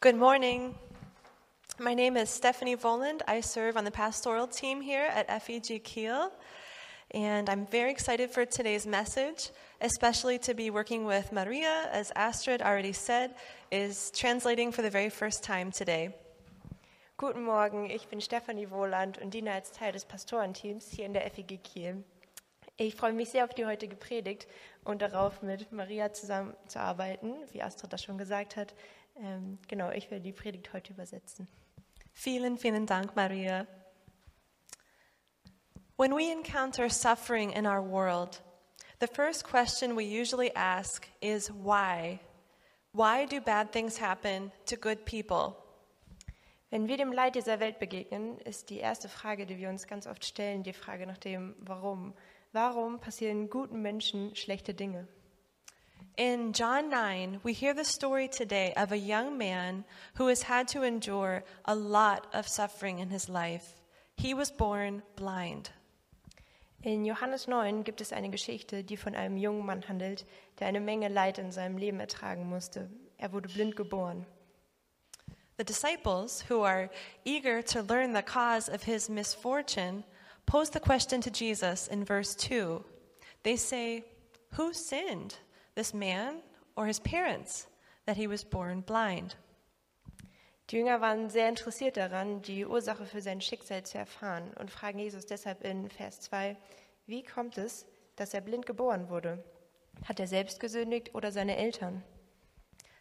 Good 0.00 0.14
morning. 0.14 0.76
My 1.80 1.92
name 1.92 2.16
is 2.16 2.30
Stephanie 2.30 2.76
Voland. 2.76 3.22
I 3.26 3.40
serve 3.40 3.76
on 3.76 3.82
the 3.82 3.90
pastoral 3.90 4.46
team 4.46 4.80
here 4.80 5.08
at 5.12 5.26
FEG 5.42 5.82
Kiel. 5.82 6.30
And 7.10 7.50
I'm 7.50 7.66
very 7.66 7.90
excited 7.90 8.30
for 8.30 8.44
today's 8.44 8.86
message, 8.86 9.50
especially 9.80 10.38
to 10.38 10.54
be 10.54 10.70
working 10.70 11.04
with 11.04 11.32
Maria, 11.32 11.88
as 11.90 12.12
Astrid 12.14 12.62
already 12.62 12.92
said, 12.92 13.34
is 13.72 14.12
translating 14.14 14.70
for 14.70 14.82
the 14.82 14.90
very 14.90 15.10
first 15.10 15.42
time 15.42 15.72
today. 15.72 16.14
Guten 17.16 17.42
Morgen, 17.42 17.90
ich 17.90 18.08
bin 18.08 18.20
Stefanie 18.20 18.70
Wohland 18.70 19.18
und 19.18 19.34
diene 19.34 19.50
als 19.50 19.72
Teil 19.72 19.90
des 19.90 20.04
Pastorenteams 20.04 20.92
hier 20.92 21.06
in 21.06 21.12
der 21.12 21.28
FEG 21.28 21.60
Kiel. 21.64 22.04
Ich 22.76 22.94
freue 22.94 23.12
mich 23.12 23.30
sehr 23.30 23.42
auf 23.42 23.52
die 23.52 23.66
heutige 23.66 23.96
Predigt 23.96 24.46
und 24.84 25.02
darauf, 25.02 25.42
mit 25.42 25.72
Maria 25.72 26.12
zusammenzuarbeiten, 26.12 27.34
wie 27.50 27.60
Astrid 27.60 27.92
das 27.92 28.04
schon 28.04 28.16
gesagt 28.16 28.54
hat. 28.54 28.72
Ähm, 29.20 29.58
genau, 29.66 29.90
ich 29.90 30.10
werde 30.10 30.24
die 30.24 30.32
Predigt 30.32 30.72
heute 30.72 30.92
übersetzen. 30.92 31.48
Vielen, 32.12 32.58
vielen 32.58 32.86
Dank, 32.86 33.16
Maria. 33.16 33.66
When 35.96 36.12
we 36.12 36.30
encounter 36.30 36.88
suffering 36.88 37.50
in 37.50 37.66
our 37.66 37.82
world, 37.82 38.40
the 39.00 39.08
first 39.08 39.44
question 39.44 39.96
we 39.96 40.04
usually 40.04 40.54
ask 40.54 41.08
is 41.20 41.50
why? 41.50 42.20
Why 42.92 43.26
do 43.26 43.40
bad 43.40 43.72
things 43.72 44.00
happen 44.00 44.52
to 44.66 44.76
good 44.76 45.04
people? 45.04 45.56
Wenn 46.70 46.86
wir 46.86 46.96
dem 46.96 47.12
Leid 47.12 47.34
dieser 47.34 47.60
Welt 47.60 47.78
begegnen, 47.78 48.38
ist 48.38 48.70
die 48.70 48.78
erste 48.78 49.08
Frage, 49.08 49.46
die 49.46 49.58
wir 49.58 49.70
uns 49.70 49.86
ganz 49.86 50.06
oft 50.06 50.24
stellen, 50.24 50.62
die 50.62 50.72
Frage 50.72 51.06
nach 51.06 51.18
dem 51.18 51.56
Warum. 51.58 52.14
Warum 52.52 53.00
passieren 53.00 53.50
guten 53.50 53.82
Menschen 53.82 54.36
schlechte 54.36 54.74
Dinge? 54.74 55.08
In 56.18 56.52
John 56.52 56.90
9, 56.90 57.42
we 57.44 57.52
hear 57.52 57.72
the 57.72 57.84
story 57.84 58.26
today 58.26 58.72
of 58.76 58.90
a 58.90 58.98
young 58.98 59.38
man 59.38 59.84
who 60.14 60.26
has 60.26 60.42
had 60.42 60.66
to 60.68 60.82
endure 60.82 61.44
a 61.64 61.76
lot 61.76 62.26
of 62.34 62.48
suffering 62.48 62.98
in 62.98 63.08
his 63.08 63.28
life. 63.28 63.80
He 64.16 64.34
was 64.34 64.50
born 64.50 65.04
blind. 65.14 65.70
In 66.82 67.04
Johannes 67.04 67.46
9 67.46 67.84
gibt 67.84 68.00
es 68.00 68.12
eine 68.12 68.30
Geschichte, 68.30 68.82
die 68.82 68.96
von 68.96 69.14
einem 69.14 69.36
jungen 69.36 69.64
Mann 69.64 69.82
handelt, 69.86 70.24
der 70.58 70.66
eine 70.66 70.80
Menge 70.80 71.08
Leid 71.08 71.38
in 71.38 71.52
seinem 71.52 71.78
Leben 71.78 72.00
ertragen 72.00 72.48
musste. 72.48 72.90
Er 73.16 73.32
wurde 73.32 73.48
blind 73.48 73.76
geboren. 73.76 74.26
The 75.56 75.62
disciples, 75.62 76.42
who 76.48 76.64
are 76.64 76.90
eager 77.24 77.62
to 77.62 77.80
learn 77.80 78.12
the 78.12 78.22
cause 78.22 78.68
of 78.68 78.82
his 78.82 79.08
misfortune, 79.08 80.02
pose 80.46 80.70
the 80.70 80.80
question 80.80 81.20
to 81.20 81.30
Jesus 81.30 81.86
in 81.86 82.04
verse 82.04 82.34
2. 82.34 82.84
They 83.44 83.56
say, 83.56 84.02
Who 84.56 84.72
sinned? 84.72 85.36
This 85.78 85.94
man 85.94 86.42
or 86.76 86.86
his 86.86 87.00
parents 87.00 87.66
that 88.06 88.16
he 88.16 88.26
was 88.26 88.44
born 88.44 88.82
blind? 88.82 89.36
Die 90.70 90.76
Jünger 90.76 91.00
waren 91.00 91.30
sehr 91.30 91.48
interessiert 91.48 91.96
daran, 91.96 92.42
die 92.42 92.66
Ursache 92.66 93.06
für 93.06 93.22
sein 93.22 93.40
Schicksal 93.40 93.84
zu 93.84 93.96
erfahren 93.96 94.52
und 94.58 94.70
fragen 94.70 94.98
Jesus 94.98 95.24
deshalb 95.24 95.64
in 95.64 95.88
Vers 95.88 96.20
2, 96.20 96.56
wie 97.06 97.22
kommt 97.22 97.56
es, 97.56 97.86
dass 98.16 98.34
er 98.34 98.42
blind 98.42 98.66
geboren 98.66 99.08
wurde? 99.08 99.42
Hat 100.04 100.20
er 100.20 100.26
selbst 100.26 100.60
gesündigt 100.60 101.14
oder 101.14 101.32
seine 101.32 101.56
Eltern? 101.56 102.02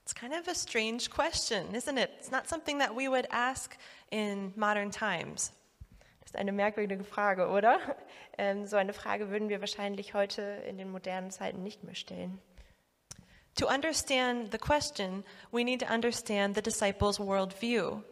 It's 0.02 0.16
kind 0.16 0.34
of 0.34 0.48
a 0.48 0.56
strange 0.56 1.10
question, 1.10 1.76
isn't 1.76 1.98
it? 1.98 2.10
It's 2.18 2.32
not 2.32 2.48
something 2.48 2.80
that 2.80 2.92
we 2.96 3.10
would 3.10 3.28
ask 3.32 3.78
in 4.10 4.54
modern 4.56 4.90
times. 4.90 5.52
Das 6.22 6.32
ist 6.32 6.38
eine 6.38 6.54
merkwürdige 6.54 7.04
Frage, 7.04 7.48
oder? 7.50 7.80
Ähm, 8.40 8.68
so 8.68 8.78
eine 8.78 8.94
Frage 8.94 9.32
würden 9.32 9.50
wir 9.50 9.62
wahrscheinlich 9.62 10.14
heute 10.14 10.42
in 10.68 10.78
den 10.78 10.92
modernen 10.92 11.32
Zeiten 11.32 11.64
nicht 11.64 11.84
mehr 11.84 11.96
stellen. 11.96 12.40
To 13.58 13.68
understand 13.68 14.52
the 14.52 14.60
question, 14.60 15.24
we 15.52 15.64
need 15.64 15.80
to 15.80 15.90
understand 15.90 16.54
the 16.54 16.62
disciples' 16.62 17.18
worldview. 17.18 18.04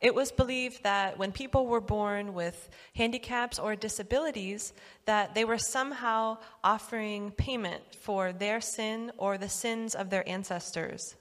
It 0.00 0.14
was 0.14 0.32
believed 0.32 0.82
that 0.84 1.18
when 1.18 1.32
people 1.32 1.66
were 1.66 1.82
born 1.82 2.32
with 2.32 2.70
handicaps 2.96 3.58
or 3.58 3.76
disabilities, 3.76 4.72
that 5.04 5.34
they 5.34 5.44
were 5.44 5.58
somehow 5.58 6.38
offering 6.64 7.32
payment 7.32 7.82
for 7.94 8.32
their 8.32 8.62
sin 8.62 9.12
or 9.18 9.36
the 9.36 9.50
sins 9.50 9.94
of 9.94 10.08
their 10.08 10.26
ancestors. 10.26 11.14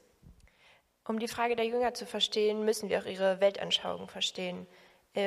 Um 1.06 1.20
die 1.20 1.28
Frage 1.28 1.58
der 1.58 1.66
Jünger 1.66 1.94
zu 1.94 2.06
verstehen, 2.06 2.64
müssen 2.64 2.88
wir 2.88 3.00
auch 3.00 3.06
ihre 3.06 3.42
Weltanschauung 3.42 4.08
verstehen. 4.08 4.68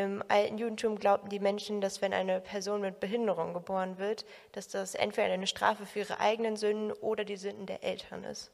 Im 0.01 0.23
alten 0.29 0.57
Judentum 0.57 0.99
glaubten 0.99 1.29
die 1.29 1.39
Menschen, 1.39 1.83
dass 1.83 2.01
wenn 2.01 2.15
eine 2.15 2.41
Person 2.41 2.81
mit 2.81 2.99
Behinderung 2.99 3.53
geboren 3.53 3.99
wird, 3.99 4.25
dass 4.53 4.69
das 4.69 4.95
entweder 4.95 5.35
eine 5.35 5.47
Strafe 5.47 5.85
für 5.85 5.99
ihre 5.99 6.19
eigenen 6.19 6.57
Sünden 6.57 6.93
oder 6.93 7.25
die 7.25 7.37
Sünden 7.37 7.67
der 7.67 7.85
Eltern 7.85 8.25
ist. 8.25 8.51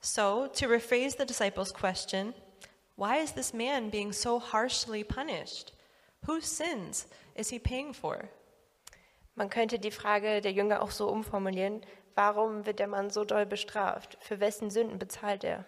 So, 0.00 0.48
to 0.48 0.66
rephrase 0.66 1.16
the 1.16 1.24
disciples' 1.24 1.72
question, 1.72 2.34
why 2.96 3.22
is 3.22 3.32
this 3.32 3.52
man 3.52 3.90
being 3.90 4.12
so 4.12 4.40
harshly 4.40 5.04
punished? 5.04 5.72
Whose 6.26 6.48
sins 6.48 7.06
is 7.36 7.50
he 7.50 7.60
paying 7.60 7.94
for? 7.94 8.28
Man 9.36 9.50
könnte 9.50 9.78
die 9.78 9.92
Frage 9.92 10.40
der 10.40 10.52
Jünger 10.52 10.82
auch 10.82 10.90
so 10.90 11.08
umformulieren, 11.08 11.82
warum 12.16 12.66
wird 12.66 12.80
der 12.80 12.88
Mann 12.88 13.10
so 13.10 13.24
doll 13.24 13.46
bestraft? 13.46 14.18
Für 14.20 14.40
wessen 14.40 14.70
Sünden 14.70 14.98
bezahlt 14.98 15.44
er? 15.44 15.64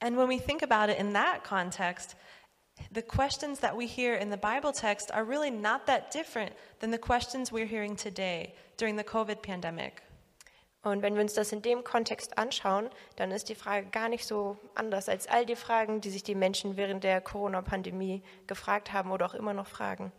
And 0.00 0.16
when 0.16 0.28
we 0.28 0.38
think 0.38 0.62
about 0.64 0.90
it 0.90 0.98
in 0.98 1.14
that 1.14 1.44
context, 1.44 2.16
the 2.94 3.02
questions 3.02 3.60
that 3.60 3.76
we 3.76 3.86
hear 3.86 4.14
in 4.14 4.30
the 4.30 4.36
Bible 4.36 4.72
text 4.72 5.10
are 5.12 5.24
really 5.24 5.50
not 5.50 5.86
that 5.86 6.12
different 6.12 6.52
than 6.80 6.90
the 6.90 6.98
questions 6.98 7.50
we're 7.50 7.66
hearing 7.66 7.96
today 7.96 8.54
during 8.76 8.96
the 8.96 9.04
COVID 9.04 9.42
pandemic. 9.42 10.02
Und 10.84 11.00
wenn 11.02 11.14
wir 11.14 11.22
uns 11.22 11.32
das 11.32 11.50
in 11.52 11.62
dem 11.62 11.82
Kontext 11.82 12.36
anschauen, 12.36 12.90
dann 13.16 13.30
ist 13.30 13.48
die 13.48 13.54
Frage 13.54 13.86
gar 13.86 14.08
nicht 14.08 14.26
so 14.26 14.58
anders 14.74 15.08
als 15.08 15.26
all 15.26 15.46
die 15.46 15.56
Fragen, 15.56 16.02
die 16.02 16.10
sich 16.10 16.22
die 16.22 16.34
Menschen 16.34 16.76
während 16.76 17.02
der 17.04 17.22
Corona-Pandemie 17.22 18.22
gefragt 18.46 18.92
haben 18.92 19.10
oder 19.10 19.24
auch 19.26 19.34
immer 19.34 19.54
noch 19.54 19.66
fragen. 19.66 20.12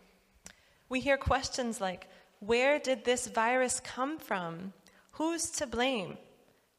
We 0.90 1.00
hear 1.00 1.18
questions 1.18 1.80
like, 1.80 2.08
where 2.40 2.80
did 2.80 3.06
this 3.06 3.28
virus 3.36 3.82
come 3.84 4.20
from? 4.20 4.74
Who's 5.20 5.52
to 5.52 5.68
blame? 5.68 6.18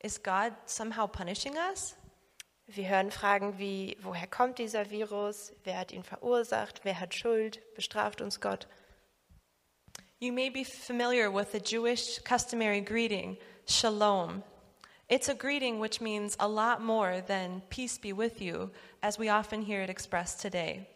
Is 0.03 0.21
God 0.21 0.53
somehow 0.67 1.07
punishing 1.07 1.55
us? 1.71 1.97
Wir 2.69 2.89
hören 2.89 3.13
Fragen 3.13 3.59
wie, 3.59 3.97
woher 4.03 4.27
kommt 4.27 4.59
dieser 4.59 4.91
Virus? 4.91 5.53
Wer 5.63 5.79
hat 5.79 5.93
ihn 5.93 6.03
verursacht? 6.03 6.81
Wer 6.83 6.99
hat 6.99 7.15
Schuld? 7.15 7.61
Bestraft 7.77 8.21
uns 8.21 8.41
Gott? 8.41 8.67
You 10.19 10.33
may 10.33 10.51
be 10.51 10.65
familiar 10.65 11.33
with 11.33 11.53
the 11.53 11.61
Jewish 11.61 12.21
customary 12.25 12.81
greeting, 12.81 13.39
shalom. 13.69 14.43
It's 15.09 15.29
a 15.29 15.35
greeting 15.35 15.81
which 15.81 16.01
means 16.01 16.37
a 16.41 16.49
lot 16.49 16.83
more 16.83 17.23
than 17.25 17.63
peace 17.71 18.01
be 18.01 18.13
with 18.13 18.41
you, 18.41 18.73
as 19.01 19.17
we 19.17 19.31
often 19.31 19.63
hear 19.63 19.83
it 19.83 19.89
expressed 19.89 20.41
today. 20.41 20.87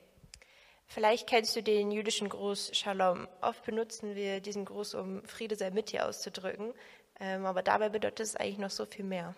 Vielleicht 0.89 1.29
kennst 1.29 1.55
du 1.55 1.63
den 1.63 1.93
jüdischen 1.93 2.29
Gruß 2.29 2.73
Shalom. 2.77 3.29
Oft 3.43 3.65
benutzen 3.65 4.17
wir 4.17 4.41
diesen 4.41 4.65
Gruß, 4.65 4.95
um 4.95 5.23
Friede 5.23 5.55
sei 5.55 5.71
mit 5.71 5.93
dir 5.93 6.09
auszudrücken, 6.09 6.75
ähm, 7.21 7.47
aber 7.47 7.63
dabei 7.63 7.91
bedeutet 7.91 8.27
es 8.27 8.35
eigentlich 8.35 8.59
noch 8.59 8.71
so 8.71 8.87
viel 8.87 9.05
mehr. 9.05 9.37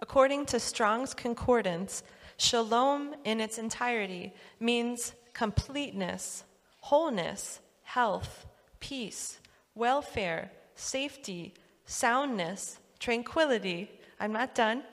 According 0.00 0.46
to 0.46 0.60
Strong's 0.60 1.12
Concordance, 1.12 2.02
shalom 2.38 3.14
in 3.24 3.40
its 3.40 3.58
entirety 3.58 4.32
means 4.58 5.12
completeness, 5.34 6.44
wholeness, 6.80 7.60
health, 7.82 8.46
peace, 8.80 9.38
welfare, 9.74 10.50
safety, 10.74 11.52
soundness, 11.84 12.78
tranquility. 12.98 13.90
I'm 14.18 14.32
not 14.32 14.54
done. 14.54 14.84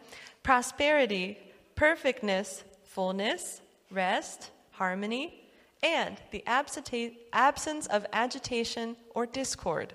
Prosperity, 0.44 1.38
perfectness, 1.76 2.64
fullness, 2.84 3.62
rest, 3.92 4.52
harmony, 4.72 5.44
and 5.84 6.18
the 6.32 6.44
absence 6.48 7.88
of 7.88 8.06
agitation 8.12 8.98
or 9.16 9.26
discord. 9.26 9.94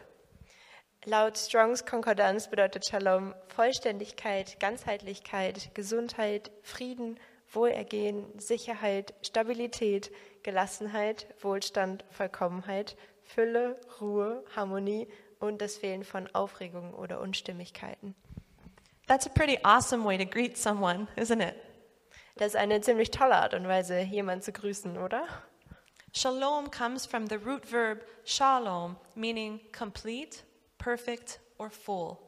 Laut 1.04 1.36
Strongs 1.36 1.84
Konkordanz 1.84 2.48
bedeutet 2.48 2.86
Shalom 2.86 3.34
Vollständigkeit, 3.48 4.60
Ganzheitlichkeit, 4.60 5.74
Gesundheit, 5.74 6.52
Frieden, 6.62 7.18
Wohlergehen, 7.50 8.24
Sicherheit, 8.38 9.12
Stabilität, 9.20 10.12
Gelassenheit, 10.44 11.26
Wohlstand, 11.40 12.04
Vollkommenheit, 12.10 12.96
Fülle, 13.24 13.80
Ruhe, 14.00 14.44
Harmonie 14.54 15.08
und 15.40 15.60
das 15.60 15.76
Fehlen 15.76 16.04
von 16.04 16.32
Aufregung 16.36 16.94
oder 16.94 17.20
Unstimmigkeiten. 17.20 18.14
That's 19.08 19.26
a 19.26 19.30
pretty 19.30 19.58
awesome 19.64 20.04
way 20.04 20.16
to 20.16 20.24
greet 20.24 20.56
someone, 20.56 21.08
isn't 21.16 21.42
it? 21.42 21.56
Das 22.36 22.54
ist 22.54 22.56
eine 22.56 22.80
ziemlich 22.80 23.10
tolle 23.10 23.34
Art 23.34 23.54
und 23.54 23.66
Weise, 23.66 23.98
jemanden 23.98 24.42
zu 24.42 24.52
grüßen, 24.52 24.96
oder? 24.96 25.26
Shalom 26.12 26.70
comes 26.70 27.06
from 27.06 27.26
the 27.26 27.34
root 27.34 27.72
verb 27.72 28.04
shalom, 28.24 28.94
meaning 29.16 29.58
complete 29.76 30.44
perfect 30.82 31.40
or 31.58 31.70
full. 31.70 32.18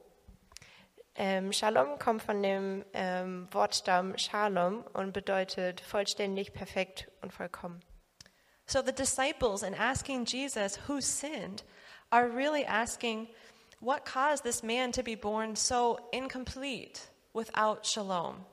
Ähm, 1.16 1.52
Shalom 1.52 1.98
kommt 1.98 2.22
von 2.22 2.42
dem 2.42 2.84
ähm, 2.92 3.48
Wortstamm 3.52 4.16
Shalom 4.16 4.84
und 4.92 5.12
bedeutet 5.12 5.80
vollständig, 5.80 6.52
perfekt 6.52 7.10
und 7.20 7.32
vollkommen. 7.32 7.80
So 8.66 8.80
the 8.80 8.92
disciples, 8.92 9.62
in 9.62 9.74
asking 9.74 10.24
Jesus 10.24 10.78
who 10.88 11.00
sinned, 11.00 11.64
are 12.10 12.28
really 12.28 12.64
asking, 12.64 13.28
what 13.80 14.04
caused 14.04 14.44
this 14.44 14.62
man 14.62 14.92
to 14.92 15.02
be 15.02 15.16
born 15.16 15.54
so 15.56 15.98
incomplete 16.12 17.00
without 17.32 17.84
shalom? 17.84 18.46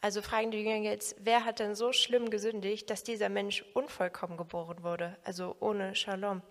Also 0.00 0.22
fragen 0.22 0.50
die 0.50 0.58
Jünger 0.58 0.88
jetzt, 0.88 1.16
wer 1.18 1.44
hat 1.44 1.58
denn 1.58 1.74
so 1.74 1.92
schlimm 1.92 2.30
gesündigt, 2.30 2.88
dass 2.88 3.02
dieser 3.02 3.28
Mensch 3.28 3.64
unvollkommen 3.74 4.36
geboren 4.36 4.82
wurde, 4.82 5.16
also 5.24 5.56
ohne 5.60 5.94
Shalom? 5.94 6.42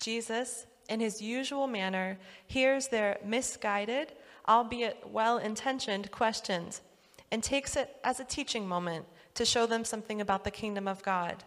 Jesus, 0.00 0.66
in 0.88 1.00
his 1.00 1.20
usual 1.20 1.66
manner, 1.66 2.18
hears 2.46 2.88
their 2.88 3.18
misguided, 3.24 4.12
albeit 4.48 5.10
well 5.10 5.38
intentioned 5.38 6.10
questions 6.10 6.82
and 7.30 7.42
takes 7.42 7.76
it 7.76 7.96
as 8.04 8.20
a 8.20 8.24
teaching 8.24 8.68
moment 8.68 9.06
to 9.34 9.44
show 9.44 9.66
them 9.66 9.84
something 9.84 10.20
about 10.20 10.44
the 10.44 10.50
kingdom 10.50 10.86
of 10.86 11.02
God. 11.02 11.44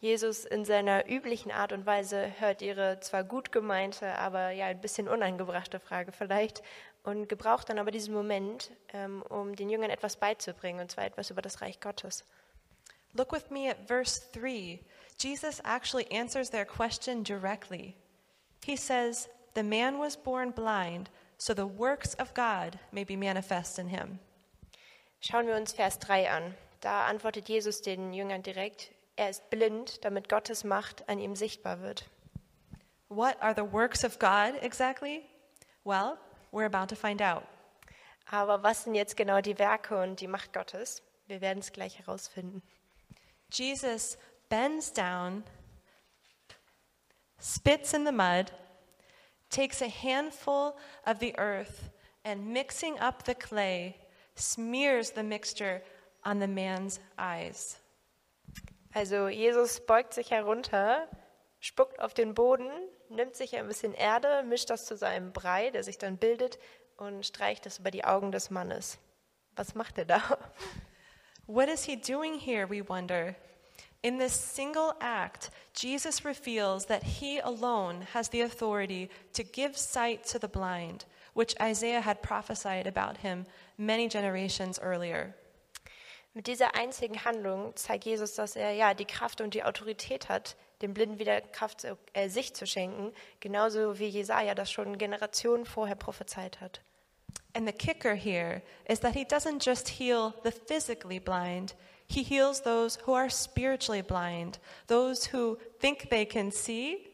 Jesus 0.00 0.44
in 0.44 0.64
seiner 0.64 1.04
üblichen 1.08 1.50
Art 1.50 1.72
und 1.72 1.86
Weise 1.86 2.32
hört 2.38 2.60
ihre 2.60 3.00
zwar 3.00 3.24
gut 3.24 3.50
gemeinte, 3.50 4.18
aber 4.18 4.50
ja 4.50 4.66
ein 4.66 4.80
bisschen 4.80 5.08
unangebrachte 5.08 5.80
Frage 5.80 6.12
vielleicht 6.12 6.62
und 7.02 7.28
gebraucht 7.28 7.70
dann 7.70 7.78
aber 7.78 7.90
diesen 7.90 8.12
Moment, 8.12 8.72
ähm, 8.92 9.22
um 9.22 9.56
den 9.56 9.70
Jüngern 9.70 9.90
etwas 9.90 10.16
beizubringen, 10.16 10.80
und 10.80 10.90
zwar 10.90 11.04
etwas 11.04 11.30
über 11.30 11.40
das 11.40 11.62
Reich 11.62 11.80
Gottes. 11.80 12.24
Look 13.14 13.32
with 13.32 13.48
me 13.48 13.70
at 13.70 13.78
verse 13.86 14.20
3. 14.32 14.80
Jesus 15.18 15.60
actually 15.60 16.06
answers 16.10 16.50
their 16.50 16.66
question 16.66 17.22
directly. 17.22 17.94
He 18.66 18.74
says, 18.76 19.28
The 19.54 19.62
man 19.62 20.00
was 20.00 20.16
born 20.16 20.50
blind, 20.50 21.08
so 21.38 21.54
the 21.54 21.68
works 21.68 22.14
of 22.14 22.34
God 22.34 22.80
may 22.90 23.04
be 23.04 23.14
manifest 23.14 23.78
in 23.78 23.88
him. 23.88 24.18
Schauen 25.20 25.46
wir 25.46 25.54
uns 25.54 25.72
Vers 25.72 26.00
3 26.00 26.28
an. 26.28 26.54
Da 26.80 27.06
antwortet 27.06 27.48
Jesus 27.48 27.80
den 27.80 28.12
Jüngern 28.12 28.42
direkt, 28.42 28.90
er 29.14 29.30
ist 29.30 29.48
blind, 29.50 30.04
damit 30.04 30.28
Gottes 30.28 30.64
Macht 30.64 31.08
an 31.08 31.20
ihm 31.20 31.36
sichtbar 31.36 31.80
wird. 31.80 32.06
What 33.08 33.40
are 33.40 33.54
the 33.54 33.72
works 33.72 34.04
of 34.04 34.18
God 34.18 34.60
exactly? 34.60 35.22
Well, 35.84 36.18
we're 36.50 36.66
about 36.66 36.88
to 36.88 36.96
find 36.96 37.22
out. 37.22 37.44
Aber 38.28 38.64
was 38.64 38.82
sind 38.82 38.96
jetzt 38.96 39.16
genau 39.16 39.40
die 39.40 39.60
Werke 39.60 39.96
und 40.02 40.20
die 40.20 40.26
Macht 40.26 40.52
Gottes? 40.52 41.04
Wir 41.28 41.40
werden 41.40 41.60
es 41.60 41.70
gleich 41.70 42.00
herausfinden. 42.00 42.62
Jesus 43.48 44.18
bends 44.48 44.92
down, 44.92 45.44
spits 47.38 47.94
in 47.94 48.04
the 48.04 48.12
mud, 48.12 48.50
takes 49.50 49.80
a 49.80 49.88
handful 49.88 50.76
of 51.06 51.18
the 51.18 51.34
earth, 51.38 51.90
and 52.24 52.52
mixing 52.52 52.98
up 52.98 53.24
the 53.24 53.34
clay, 53.34 53.96
smears 54.34 55.12
the 55.12 55.22
mixture 55.22 55.82
on 56.24 56.40
the 56.40 56.48
man's 56.48 57.00
eyes. 57.18 57.78
Also 58.94 59.28
Jesus 59.28 59.80
beugt 59.80 60.14
sich 60.14 60.30
herunter, 60.30 61.06
spuckt 61.60 62.00
auf 62.00 62.14
den 62.14 62.34
Boden, 62.34 62.70
nimmt 63.10 63.36
sich 63.36 63.54
ein 63.56 63.68
bisschen 63.68 63.94
Erde, 63.94 64.42
mischt 64.42 64.70
das 64.70 64.86
zu 64.86 64.96
seinem 64.96 65.32
Brei, 65.32 65.70
der 65.70 65.84
sich 65.84 65.98
dann 65.98 66.16
bildet, 66.16 66.58
und 66.96 67.26
streicht 67.26 67.66
das 67.66 67.78
über 67.78 67.90
die 67.90 68.04
Augen 68.04 68.32
des 68.32 68.50
Mannes. 68.50 68.98
Was 69.54 69.74
macht 69.74 69.98
er 69.98 70.06
da? 70.06 70.38
What 71.46 71.68
is 71.68 71.84
he 71.84 71.96
doing 71.96 72.38
here, 72.38 72.68
we 72.68 72.86
wonder? 72.88 73.36
In 74.06 74.18
this 74.18 74.34
single 74.34 74.94
act, 75.00 75.50
Jesus 75.74 76.24
reveals 76.24 76.86
that 76.86 77.02
he 77.02 77.40
alone 77.40 78.02
has 78.12 78.28
the 78.28 78.42
authority 78.42 79.10
to 79.32 79.42
give 79.42 79.76
sight 79.76 80.24
to 80.26 80.38
the 80.38 80.46
blind, 80.46 81.06
which 81.34 81.56
Isaiah 81.60 82.02
had 82.02 82.22
prophesied 82.22 82.86
about 82.86 83.16
him 83.16 83.46
many 83.76 84.06
generations 84.06 84.78
earlier. 84.80 85.34
Mit 86.34 86.46
dieser 86.46 86.76
einzigen 86.76 87.24
Handlung 87.24 87.74
zeigt 87.74 88.04
Jesus, 88.04 88.36
dass 88.36 88.54
er 88.54 88.70
ja 88.74 88.94
die 88.94 89.06
Kraft 89.06 89.40
und 89.40 89.54
die 89.54 89.64
Autorität 89.64 90.28
hat, 90.28 90.54
dem 90.82 90.94
Blinden 90.94 91.18
wieder 91.18 91.40
Kraft 91.40 91.80
zu, 91.80 91.98
äh, 92.12 92.28
Sicht 92.28 92.56
zu 92.56 92.64
schenken, 92.64 93.12
genauso 93.40 93.98
wie 93.98 94.06
Jesaja 94.06 94.54
das 94.54 94.70
schon 94.70 94.98
Generationen 94.98 95.66
vorher 95.66 95.96
prophezeit 95.96 96.60
hat. 96.60 96.80
And 97.54 97.66
the 97.66 97.72
kicker 97.72 98.14
here 98.14 98.62
is 98.88 99.00
that 99.00 99.14
he 99.14 99.24
doesn't 99.24 99.64
just 99.64 99.88
heal 99.88 100.32
the 100.44 100.52
physically 100.52 101.18
blind, 101.18 101.74
he 102.08 102.22
heals 102.22 102.62
those 102.62 102.98
who 103.04 103.14
are 103.14 103.28
spiritually 103.28 104.02
blind, 104.02 104.58
those 104.86 105.26
who 105.26 105.58
think 105.80 106.08
they 106.10 106.24
can 106.24 106.50
see 106.50 107.06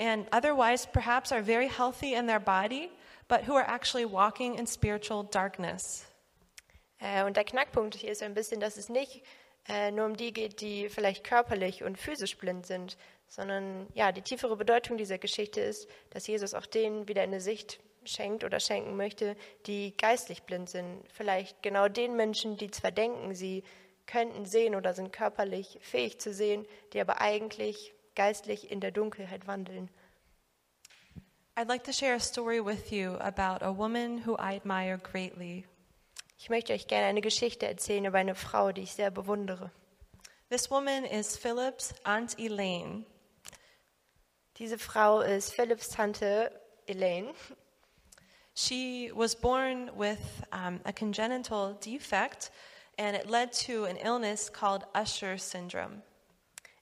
and 0.00 0.26
otherwise 0.32 0.86
perhaps 0.86 1.32
are 1.32 1.42
very 1.42 1.68
healthy 1.68 2.14
in 2.14 2.26
their 2.26 2.40
body, 2.40 2.90
but 3.26 3.42
who 3.44 3.54
are 3.54 3.66
actually 3.66 4.04
walking 4.04 4.54
in 4.54 4.66
spiritual 4.66 5.24
darkness. 5.24 6.04
Äh, 7.00 7.24
und 7.24 7.36
der 7.36 7.44
Knackpunkt 7.44 7.94
hier 7.94 8.10
ist 8.10 8.22
ein 8.22 8.34
bisschen, 8.34 8.60
dass 8.60 8.76
es 8.76 8.88
nicht 8.88 9.22
äh, 9.68 9.90
nur 9.90 10.06
um 10.06 10.16
die 10.16 10.32
geht, 10.32 10.60
die 10.60 10.88
vielleicht 10.88 11.24
körperlich 11.24 11.84
und 11.84 11.98
physisch 11.98 12.36
blind 12.38 12.66
sind, 12.66 12.96
sondern 13.28 13.86
ja, 13.94 14.12
die 14.12 14.22
tiefere 14.22 14.56
Bedeutung 14.56 14.96
dieser 14.96 15.18
Geschichte 15.18 15.60
ist, 15.60 15.88
dass 16.10 16.26
Jesus 16.26 16.54
auch 16.54 16.66
denen 16.66 17.08
wieder 17.08 17.22
eine 17.22 17.40
Sicht 17.40 17.80
schenkt 18.04 18.44
oder 18.44 18.60
schenken 18.60 18.96
möchte, 18.96 19.36
die 19.66 19.96
geistlich 19.96 20.42
blind 20.42 20.68
sind. 20.68 21.02
Vielleicht 21.12 21.62
genau 21.62 21.88
den 21.88 22.16
Menschen, 22.16 22.56
die 22.56 22.70
zwar 22.70 22.90
denken, 22.92 23.34
sie 23.34 23.64
könnten 24.06 24.46
sehen 24.46 24.74
oder 24.74 24.94
sind 24.94 25.12
körperlich 25.12 25.78
fähig 25.82 26.20
zu 26.20 26.32
sehen, 26.32 26.66
die 26.92 27.00
aber 27.00 27.20
eigentlich 27.20 27.94
geistlich 28.14 28.70
in 28.70 28.80
der 28.80 28.90
Dunkelheit 28.90 29.46
wandeln. 29.46 29.90
Ich 36.38 36.50
möchte 36.50 36.72
euch 36.72 36.86
gerne 36.86 37.06
eine 37.06 37.20
Geschichte 37.20 37.66
erzählen 37.66 38.04
über 38.04 38.18
eine 38.18 38.36
Frau, 38.36 38.70
die 38.70 38.82
ich 38.82 38.92
sehr 38.92 39.10
bewundere. 39.10 39.72
This 40.50 40.70
woman 40.70 41.04
is 41.04 41.36
Philip's 41.36 41.94
Aunt 42.04 42.38
Elaine. 42.38 43.04
Diese 44.58 44.78
Frau 44.78 45.20
ist 45.20 45.52
Philips 45.52 45.90
Tante 45.90 46.50
Elaine. 46.86 47.32
She 48.60 49.12
was 49.14 49.36
born 49.36 49.88
with 49.96 50.42
um, 50.50 50.80
a 50.84 50.92
congenital 50.92 51.78
defect, 51.80 52.50
and 52.98 53.14
it 53.14 53.30
led 53.30 53.52
to 53.68 53.84
an 53.84 53.96
illness 53.98 54.50
called 54.50 54.84
Usher 54.96 55.38
syndrome. 55.38 56.02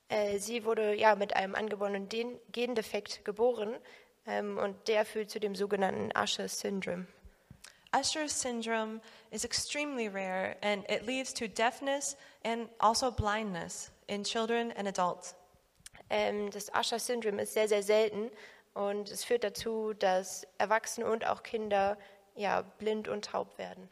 Äh, 0.08 0.38
sie 0.38 0.64
wurde 0.64 0.94
ja 0.94 1.14
mit 1.16 1.36
einem 1.36 1.54
angeborenen 1.54 2.08
Den- 2.08 2.40
Gendefekt 2.50 3.26
geboren 3.26 3.76
ähm, 4.26 4.56
und 4.56 4.88
der 4.88 5.04
führt 5.04 5.30
zu 5.30 5.38
dem 5.38 5.54
sogenannten 5.54 6.10
Usher 6.18 6.48
Syndrome. 6.48 7.08
Usher 7.94 8.26
syndrome 8.26 9.02
is 9.30 9.44
extremely 9.44 10.08
rare, 10.08 10.56
and 10.62 10.82
it 10.90 11.06
leads 11.06 11.34
to 11.34 11.46
deafness 11.46 12.16
and 12.42 12.70
also 12.78 13.10
blindness 13.10 13.90
in 14.06 14.24
children 14.24 14.72
and 14.78 14.88
adults. 14.88 15.34
Ähm, 16.08 16.48
das 16.52 16.70
Usher 16.72 16.98
Syndrome 16.98 17.42
ist 17.42 17.52
sehr, 17.52 17.68
sehr 17.68 17.82
selten 17.82 18.30
und 18.76 19.10
es 19.10 19.24
führt 19.24 19.42
dazu, 19.42 19.94
dass 19.94 20.46
Erwachsene 20.58 21.10
und 21.10 21.26
auch 21.26 21.42
Kinder 21.42 21.96
ja, 22.34 22.62
blind 22.62 23.08
und 23.08 23.24
taub 23.24 23.56
werden. 23.58 23.88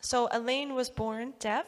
So 0.00 0.28
Elaine 0.28 0.74
was 0.74 0.90
born 0.90 1.34
deaf, 1.38 1.66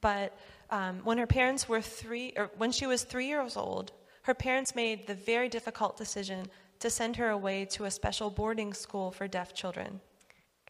but 0.00 0.32
um, 0.70 1.04
when 1.04 1.18
her 1.18 1.26
parents 1.26 1.68
were 1.68 1.82
three, 1.82 2.32
or 2.36 2.50
when 2.56 2.72
she 2.72 2.86
was 2.86 3.04
three 3.04 3.26
years 3.26 3.56
old, 3.56 3.92
her 4.22 4.34
parents 4.34 4.76
made 4.76 5.06
the 5.08 5.14
very 5.14 5.48
difficult 5.48 5.96
decision 5.96 6.48
to 6.78 6.88
send 6.88 7.16
her 7.16 7.30
away 7.30 7.66
to 7.66 7.84
a 7.84 7.90
special 7.90 8.30
boarding 8.30 8.72
school 8.72 9.10
for 9.10 9.26
deaf 9.26 9.52
children. 9.52 10.00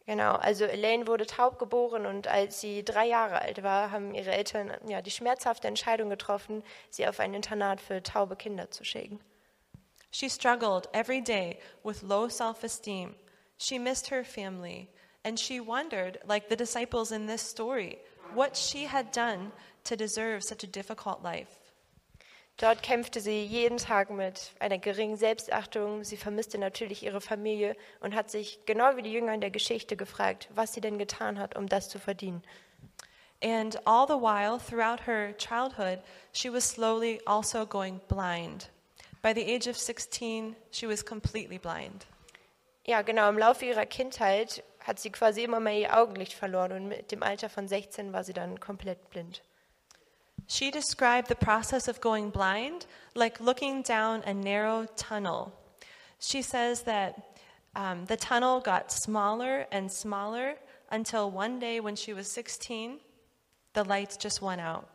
Genau, 0.06 0.34
also 0.36 0.64
Elaine 0.64 1.06
wurde 1.06 1.26
taub 1.26 1.58
geboren 1.58 2.06
und 2.06 2.26
als 2.26 2.60
sie 2.60 2.84
drei 2.84 3.06
Jahre 3.06 3.40
alt 3.40 3.62
war, 3.62 3.90
haben 3.90 4.14
ihre 4.14 4.32
Eltern 4.32 4.72
ja, 4.88 5.00
die 5.00 5.12
schmerzhafte 5.12 5.68
Entscheidung 5.68 6.08
getroffen, 6.10 6.64
sie 6.90 7.06
auf 7.06 7.20
ein 7.20 7.34
Internat 7.34 7.80
für 7.80 8.02
taube 8.02 8.34
Kinder 8.34 8.70
zu 8.70 8.84
schicken. 8.84 9.20
She 10.12 10.28
struggled 10.28 10.88
every 10.92 11.22
day 11.22 11.58
with 11.82 12.02
low 12.02 12.28
self 12.28 12.62
esteem. 12.62 13.14
She 13.56 13.78
missed 13.78 14.08
her 14.08 14.22
family, 14.22 14.90
and 15.24 15.38
she 15.38 15.58
wondered, 15.58 16.18
like 16.26 16.48
the 16.48 16.56
disciples 16.56 17.12
in 17.12 17.26
this 17.26 17.40
story, 17.40 17.98
what 18.34 18.54
she 18.54 18.84
had 18.84 19.10
done 19.10 19.52
to 19.84 19.96
deserve 19.96 20.42
such 20.44 20.64
a 20.64 20.66
difficult 20.66 21.22
life. 21.22 21.58
Dort 22.58 22.82
kämpfte 22.82 23.22
sie 23.22 23.46
jeden 23.46 23.78
Tag 23.78 24.10
mit 24.10 24.52
einer 24.60 24.78
geringen 24.78 25.16
Selbstachtung. 25.16 26.04
Sie 26.04 26.18
vermisste 26.18 26.58
natürlich 26.58 27.02
ihre 27.02 27.22
Familie 27.22 27.74
und 28.00 28.14
hat 28.14 28.30
sich, 28.30 28.60
genau 28.66 28.94
wie 28.96 29.02
die 29.02 29.12
Jünger 29.12 29.32
in 29.32 29.40
der 29.40 29.50
Geschichte, 29.50 29.96
gefragt, 29.96 30.48
was 30.54 30.74
sie 30.74 30.82
denn 30.82 30.98
getan 30.98 31.38
hat, 31.38 31.56
um 31.56 31.66
das 31.66 31.88
zu 31.88 31.98
verdienen. 31.98 32.42
And 33.42 33.76
all 33.86 34.06
the 34.06 34.20
while, 34.20 34.58
throughout 34.58 35.06
her 35.06 35.34
childhood, 35.38 36.02
she 36.32 36.52
was 36.52 36.64
slowly 36.64 37.20
also 37.26 37.64
going 37.64 38.00
blind. 38.08 38.68
By 39.22 39.32
the 39.32 39.42
age 39.42 39.68
of 39.68 39.76
16, 39.76 40.56
she 40.72 40.86
was 40.86 41.04
completely 41.04 41.58
blind. 41.58 42.06
Ja, 42.84 43.02
genau, 43.02 43.28
im 43.28 43.38
Laufe 43.38 43.64
ihrer 43.64 43.86
Kindheit 43.86 44.64
hat 44.80 44.98
sie 44.98 45.10
quasi 45.10 45.44
immer 45.44 45.60
mehr 45.60 45.78
ihr 45.78 45.96
Augenlicht 45.96 46.32
verloren 46.32 46.72
und 46.72 46.88
mit 46.88 47.12
dem 47.12 47.22
Alter 47.22 47.48
von 47.48 47.68
16 47.68 48.12
war 48.12 48.24
sie 48.24 48.32
dann 48.32 48.58
komplett 48.58 49.10
blind. 49.10 49.42
She 50.48 50.72
described 50.72 51.28
the 51.28 51.36
process 51.36 51.88
of 51.88 52.00
going 52.00 52.32
blind 52.32 52.88
like 53.14 53.38
looking 53.38 53.84
down 53.84 54.22
a 54.24 54.34
narrow 54.34 54.86
tunnel. 54.96 55.52
She 56.18 56.42
says 56.42 56.82
that 56.84 57.14
um, 57.76 58.06
the 58.06 58.16
tunnel 58.16 58.60
got 58.60 58.90
smaller 58.90 59.66
and 59.70 59.90
smaller 59.90 60.56
until 60.90 61.30
one 61.30 61.60
day 61.60 61.80
when 61.80 61.94
she 61.94 62.12
was 62.12 62.26
16, 62.28 62.98
the 63.74 63.84
lights 63.84 64.16
just 64.16 64.42
went 64.42 64.60
out. 64.60 64.88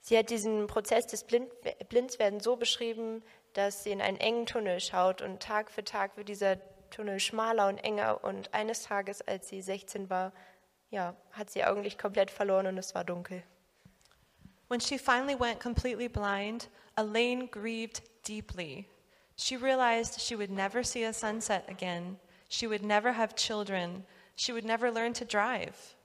Sie 0.00 0.16
hat 0.16 0.30
diesen 0.30 0.66
Prozess 0.68 1.06
des 1.06 1.24
Blind 1.24 1.50
Blindwerdens 1.88 2.44
so 2.44 2.56
beschrieben, 2.56 3.22
dass 3.58 3.82
sie 3.82 3.90
in 3.90 4.00
einen 4.00 4.18
engen 4.18 4.46
Tunnel 4.46 4.80
schaut 4.80 5.20
und 5.20 5.42
Tag 5.42 5.70
für 5.70 5.82
Tag 5.82 6.16
wird 6.16 6.28
dieser 6.28 6.58
Tunnel 6.90 7.18
schmaler 7.18 7.66
und 7.66 7.78
enger 7.78 8.22
und 8.22 8.54
eines 8.54 8.84
Tages, 8.84 9.20
als 9.20 9.48
sie 9.48 9.60
16 9.60 10.08
war, 10.08 10.32
ja, 10.90 11.16
hat 11.32 11.50
sie 11.50 11.58
ihr 11.58 11.70
Augenlicht 11.70 11.98
komplett 11.98 12.30
verloren 12.30 12.68
und 12.68 12.78
es 12.78 12.94
war 12.94 13.04
dunkel. 13.04 13.42
When 14.68 14.80
she 14.80 14.96
finally 14.96 15.38
went 15.38 15.60
completely 15.60 16.08
blind, 16.08 16.68
Elaine 16.96 17.48
grieved 17.48 18.02
deeply. 18.26 18.86
She 19.36 19.56
realized 19.56 20.20
she 20.20 20.36
would 20.36 20.50
never 20.50 20.84
see 20.84 21.04
a 21.04 21.12
sunset 21.12 21.68
again. 21.68 22.18
She 22.48 22.68
would 22.68 22.84
never 22.84 23.16
have 23.16 23.34
children. 23.34 24.04
She 24.36 24.52
would 24.52 24.64
never 24.64 24.90
learn 24.92 25.14
to 25.14 25.24
drive. 25.24 25.96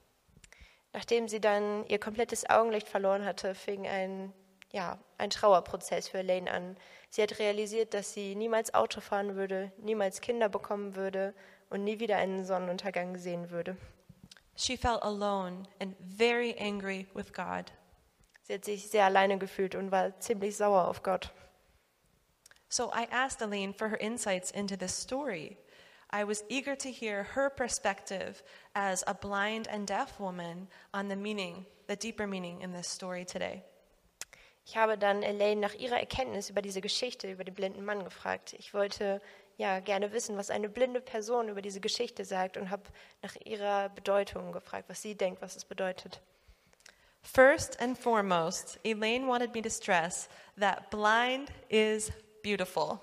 Nachdem 0.91 1.27
sie 1.27 1.39
dann 1.39 1.85
ihr 1.87 1.99
komplettes 1.99 2.49
Augenlicht 2.49 2.87
verloren 2.87 3.25
hatte, 3.25 3.53
fing 3.53 3.87
ein, 3.87 4.33
ja, 4.71 4.97
ein 5.17 5.29
Trauerprozess 5.29 6.07
für 6.07 6.19
Elaine 6.19 6.49
an. 6.49 6.77
Sie 7.13 7.21
hat 7.21 7.37
realisiert, 7.37 7.93
dass 7.93 8.11
sie 8.11 8.33
niemals 8.33 8.73
Auto 8.73 8.99
fahren 8.99 9.35
würde, 9.35 9.71
niemals 9.77 10.19
Kinder 10.19 10.49
bekommen 10.49 10.95
würde 10.95 11.35
und 11.69 11.83
nie 11.83 11.99
wieder 11.99 12.17
einen 12.17 12.43
Sonnenuntergang 12.43 13.17
sehen 13.17 13.51
würde. 13.51 13.77
She 14.55 14.75
felt 14.75 15.03
alone 15.03 15.67
and 15.79 15.95
very 15.99 16.55
angry 16.57 17.05
with 17.13 17.31
God. 17.31 17.71
Sie 18.41 18.55
hat 18.55 18.65
sich 18.65 18.89
sehr 18.89 19.05
alleine 19.05 19.37
gefühlt 19.37 19.75
und 19.75 19.91
war 19.91 20.19
ziemlich 20.21 20.57
sauer 20.57 20.87
auf 20.87 21.03
Gott. 21.03 21.31
So 22.67 22.91
I 22.91 23.07
asked 23.11 23.43
Elaine 23.43 23.75
for 23.75 23.89
her 23.89 24.01
insights 24.01 24.49
into 24.49 24.75
this 24.75 24.99
story. 24.99 25.57
I 26.11 26.23
was 26.23 26.43
eager 26.49 26.75
to 26.75 26.89
hear 26.89 27.27
her 27.35 27.51
perspective 27.51 28.41
as 28.73 29.03
a 29.05 29.13
blind 29.13 29.67
and 29.67 29.87
deaf 29.87 30.19
woman 30.19 30.67
on 30.91 31.09
the 31.09 31.15
meaning, 31.15 31.67
the 31.85 31.95
deeper 31.95 32.25
meaning 32.25 32.61
in 32.61 32.73
this 32.73 32.87
story 32.87 33.23
today. 33.23 33.65
Ich 34.65 34.77
habe 34.77 34.97
dann 34.97 35.23
Elaine 35.23 35.59
nach 35.59 35.73
ihrer 35.73 35.99
Erkenntnis 35.99 36.49
über 36.49 36.61
diese 36.61 36.81
Geschichte, 36.81 37.29
über 37.29 37.43
den 37.43 37.53
blinden 37.53 37.83
Mann 37.83 38.03
gefragt. 38.03 38.53
Ich 38.57 38.73
wollte 38.73 39.21
ja 39.57 39.79
gerne 39.79 40.11
wissen, 40.13 40.37
was 40.37 40.49
eine 40.49 40.69
blinde 40.69 41.01
Person 41.01 41.49
über 41.49 41.61
diese 41.61 41.81
Geschichte 41.81 42.25
sagt 42.25 42.57
und 42.57 42.69
habe 42.69 42.83
nach 43.21 43.35
ihrer 43.43 43.89
Bedeutung 43.89 44.51
gefragt, 44.51 44.89
was 44.89 45.01
sie 45.01 45.15
denkt, 45.15 45.41
was 45.41 45.55
es 45.55 45.65
bedeutet. 45.65 46.21
First 47.21 47.79
and 47.81 47.97
foremost, 47.97 48.79
Elaine 48.83 49.27
wanted 49.27 49.53
me 49.53 49.61
to 49.61 49.69
stress 49.69 50.27
that 50.59 50.89
blind 50.89 51.49
is 51.69 52.11
beautiful. 52.41 52.99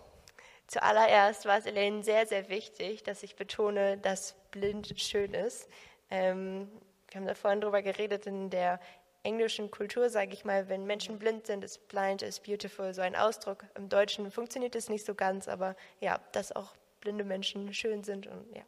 Zuallererst 0.66 1.46
war 1.46 1.58
es 1.58 1.66
Elaine 1.66 2.02
sehr, 2.02 2.26
sehr 2.26 2.48
wichtig, 2.48 3.02
dass 3.02 3.22
ich 3.22 3.34
betone, 3.36 3.98
dass 3.98 4.34
blind 4.50 4.92
schön 5.00 5.34
ist. 5.34 5.68
Ähm, 6.10 6.70
wir 7.08 7.20
haben 7.20 7.26
da 7.26 7.34
vorhin 7.34 7.60
drüber 7.60 7.82
geredet, 7.82 8.26
in 8.26 8.50
der 8.50 8.78
englischen 9.22 9.70
Kultur, 9.70 10.08
sage 10.08 10.32
ich 10.32 10.44
mal, 10.44 10.68
wenn 10.68 10.86
Menschen 10.86 11.18
blind 11.18 11.46
sind, 11.46 11.64
ist 11.64 11.88
blind 11.88 12.22
is 12.22 12.40
beautiful 12.40 12.92
so 12.94 13.02
ein 13.02 13.14
Ausdruck. 13.14 13.64
Im 13.74 13.88
Deutschen 13.88 14.30
funktioniert 14.30 14.74
es 14.74 14.88
nicht 14.88 15.04
so 15.04 15.14
ganz, 15.14 15.48
aber 15.48 15.76
ja, 16.00 16.20
dass 16.32 16.54
auch 16.54 16.74
blinde 17.00 17.24
Menschen 17.24 17.72
schön 17.74 18.02
sind 18.04 18.26
und 18.26 18.54
ja. 18.54 18.62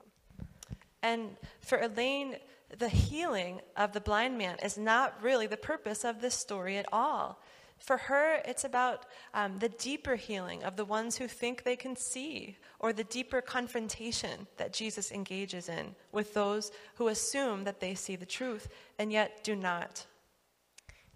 And 1.03 1.37
for 1.61 1.79
Elaine, 1.79 2.39
the 2.79 2.89
healing 2.89 3.61
of 3.77 3.93
the 3.93 4.01
blind 4.01 4.39
man 4.39 4.57
is 4.59 4.77
not 4.77 5.13
really 5.23 5.47
the 5.49 5.57
purpose 5.57 6.05
of 6.05 6.21
this 6.21 6.35
story 6.35 6.79
at 6.79 6.87
all. 6.93 7.37
For 7.79 7.97
her, 7.97 8.41
it's 8.45 8.65
about 8.65 9.07
um, 9.35 9.59
the 9.59 9.69
deeper 9.69 10.15
healing 10.15 10.63
of 10.63 10.77
the 10.77 10.85
ones 10.85 11.17
who 11.17 11.27
think 11.27 11.65
they 11.65 11.75
can 11.75 11.97
see, 11.97 12.57
or 12.79 12.93
the 12.93 13.03
deeper 13.03 13.41
confrontation 13.41 14.47
that 14.57 14.73
Jesus 14.73 15.11
engages 15.11 15.69
in 15.69 15.97
with 16.13 16.33
those 16.33 16.71
who 16.95 17.09
assume 17.09 17.65
that 17.65 17.81
they 17.81 17.97
see 17.97 18.15
the 18.15 18.25
truth 18.25 18.69
and 19.01 19.11
yet 19.11 19.43
do 19.43 19.57
not. 19.57 20.07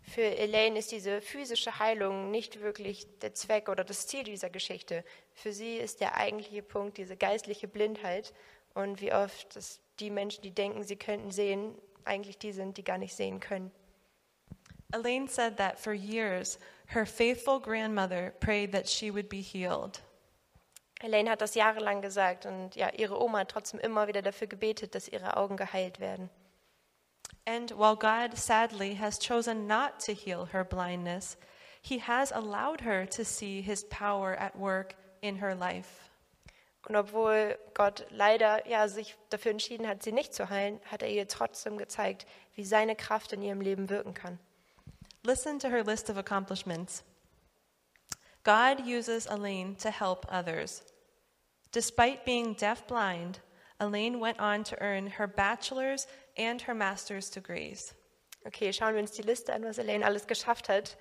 Für 0.09 0.23
Elaine 0.23 0.79
ist 0.79 0.93
diese 0.93 1.21
physische 1.21 1.79
Heilung 1.79 2.31
nicht 2.31 2.61
wirklich 2.61 3.07
der 3.19 3.35
Zweck 3.35 3.69
oder 3.69 3.83
das 3.83 4.07
Ziel 4.07 4.23
dieser 4.23 4.51
Geschichte. 4.51 5.05
Für 5.35 5.53
sie 5.53 5.77
ist 5.77 6.01
der 6.01 6.17
eigentliche 6.17 6.63
Punkt 6.63 6.97
diese 6.97 7.17
geistliche 7.17 7.67
Blindheit 7.67 8.33
und 8.75 9.01
wie 9.01 9.13
oft 9.13 9.57
dass 9.57 9.81
die 9.99 10.11
Menschen, 10.11 10.43
die 10.43 10.53
denken, 10.53 10.85
sie 10.85 10.97
könnten 10.97 11.31
sehen, 11.31 11.75
eigentlich 12.05 12.39
die 12.39 12.53
sind, 12.53 12.77
die 12.77 12.85
gar 12.85 12.99
nicht 12.99 13.15
sehen 13.15 13.41
können. 13.41 13.73
Elaine 14.93 15.29
said 15.29 15.57
that 15.57 15.79
for 15.79 15.93
years, 15.93 16.59
her 16.87 17.05
faithful 17.05 17.61
grandmother 17.61 18.33
prayed 18.39 18.73
that 18.73 18.89
she 18.89 19.13
would 19.13 19.29
be 19.29 19.41
healed. 19.41 20.01
Elaine 21.03 21.29
hat 21.29 21.41
das 21.41 21.55
jahrelang 21.55 22.01
gesagt 22.01 22.47
und 22.47 22.77
ja, 22.77 22.91
ihre 22.91 23.21
Oma 23.21 23.41
hat 23.41 23.51
trotzdem 23.51 23.81
immer 23.81 24.07
wieder 24.07 24.23
dafür 24.23 24.47
gebetet, 24.47 24.95
dass 24.95 25.09
ihre 25.09 25.37
Augen 25.37 25.57
geheilt 25.57 26.01
werden. 26.01 26.31
And 27.47 27.71
while 27.71 27.97
God 27.97 28.37
sadly 28.37 28.95
has 28.95 29.19
chosen 29.19 29.67
not 29.67 30.01
to 30.01 30.13
heal 30.13 30.47
her 30.47 30.65
blindness, 30.65 31.37
He 31.81 31.99
has 31.99 32.33
allowed 32.33 32.81
her 32.81 33.07
to 33.07 33.25
see 33.25 33.63
His 33.63 33.85
power 33.85 34.35
at 34.35 34.59
work 34.59 34.97
in 35.23 35.37
her 35.37 35.55
life. 35.55 36.11
Und 36.89 36.97
obwohl 36.97 37.57
Gott 37.75 38.07
leider 38.11 38.67
ja, 38.69 38.89
sich 38.89 39.17
dafür 39.31 39.53
entschieden 39.53 39.89
hat, 39.89 40.03
sie 40.03 40.13
nicht 40.13 40.35
zu 40.35 40.51
heilen, 40.51 40.81
hat 40.85 41.03
er 41.03 41.09
ihr 41.09 41.27
trotzdem 41.27 41.79
gezeigt, 41.79 42.27
wie 42.55 42.65
seine 42.65 42.95
Kraft 42.95 43.33
in 43.33 43.43
ihrem 43.43 43.61
Leben 43.61 43.91
wirken 43.91 44.15
kann. 44.15 44.39
Listen 45.25 45.59
to 45.59 45.69
her 45.69 45.83
list 45.83 46.09
of 46.09 46.17
accomplishments. 46.17 47.03
God 48.45 48.87
uses 48.87 49.27
Elaine 49.27 49.77
to 49.79 49.91
help 49.91 50.27
others. 50.31 50.85
Despite 51.73 52.25
being 52.25 52.55
deaf-blind, 52.55 53.41
Elaine 53.81 54.21
went 54.21 54.41
on 54.41 54.65
to 54.65 54.81
earn 54.81 55.07
her 55.09 55.27
bachelor's 55.27 56.07
and 56.37 56.63
her 56.63 56.75
master's 56.75 57.31
degrees. 57.31 57.95
Okay, 58.47 58.73
schauen 58.73 58.95
wir 58.95 59.01
uns 59.01 59.13
die 59.13 59.23
Liste 59.23 59.53
an, 59.53 59.65
was 59.65 59.79
Elaine 59.79 60.05
alles 60.05 60.27
geschafft 60.27 60.69
hat. 60.69 60.97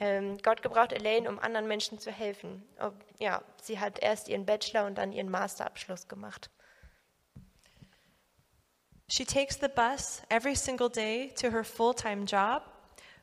Ähm, 0.00 0.38
Gott 0.42 0.62
gebraucht 0.62 0.92
Elaine, 0.92 1.28
um 1.28 1.38
anderen 1.38 1.66
Menschen 1.66 1.98
zu 1.98 2.10
helfen. 2.10 2.62
Ob, 2.78 2.94
ja, 3.18 3.42
sie 3.62 3.78
hat 3.78 3.98
erst 4.00 4.28
ihren 4.28 4.44
Bachelor 4.44 4.86
und 4.86 4.96
dann 4.98 5.12
ihren 5.12 5.30
Masterabschluss 5.30 6.08
gemacht. 6.08 6.50
She 9.08 9.24
takes 9.24 9.56
the 9.58 9.68
bus 9.68 10.22
every 10.28 10.54
single 10.54 10.90
day 10.90 11.32
to 11.36 11.50
her 11.50 11.64
full 11.64 11.94
time 11.94 12.26
job, 12.26 12.62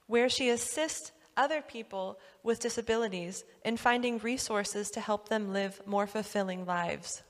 where 0.07 0.29
she 0.29 0.49
assists 0.49 1.11
other 1.37 1.61
people 1.61 2.17
with 2.43 2.59
disabilities 2.59 3.45
in 3.63 3.77
finding 3.77 4.17
resources 4.19 4.89
to 4.91 4.99
help 4.99 5.29
them 5.29 5.53
live 5.53 5.81
more 5.85 6.07
fulfilling 6.07 6.65
lives. 6.65 7.23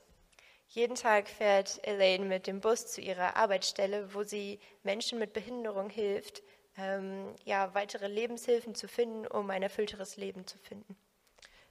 Jeden 0.68 0.96
Tag 0.96 1.28
fährt 1.28 1.80
Elaine 1.86 2.26
mit 2.26 2.46
dem 2.46 2.60
Bus 2.60 2.86
zu 2.86 3.00
ihrer 3.00 3.36
Arbeitsstelle, 3.36 4.12
wo 4.14 4.24
sie 4.24 4.60
Menschen 4.82 5.18
mit 5.18 5.32
Behinderung 5.32 5.90
hilft, 5.90 6.42
ähm, 6.76 7.34
ja, 7.44 7.72
weitere 7.74 8.08
Lebenshilfen 8.08 8.74
zu 8.74 8.88
finden, 8.88 9.26
um 9.26 9.48
ein 9.50 9.62
erfüllteres 9.62 10.16
Leben 10.16 10.46
zu 10.46 10.58
finden. 10.58 10.96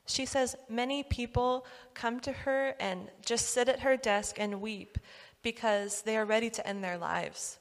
She 0.08 0.26
says 0.26 0.58
many 0.68 1.04
people 1.04 1.64
come 1.94 2.22
to 2.22 2.32
her 2.32 2.76
and 2.80 3.10
just 3.28 3.54
sit 3.54 3.68
at 3.68 3.84
her 3.84 3.98
desk 3.98 4.40
and 4.40 4.62
weep 4.62 5.00
because 5.42 6.04
they 6.04 6.16
are 6.16 6.28
ready 6.28 6.50
to 6.52 6.62
end 6.66 6.84
their 6.84 6.98
lives. 6.98 7.60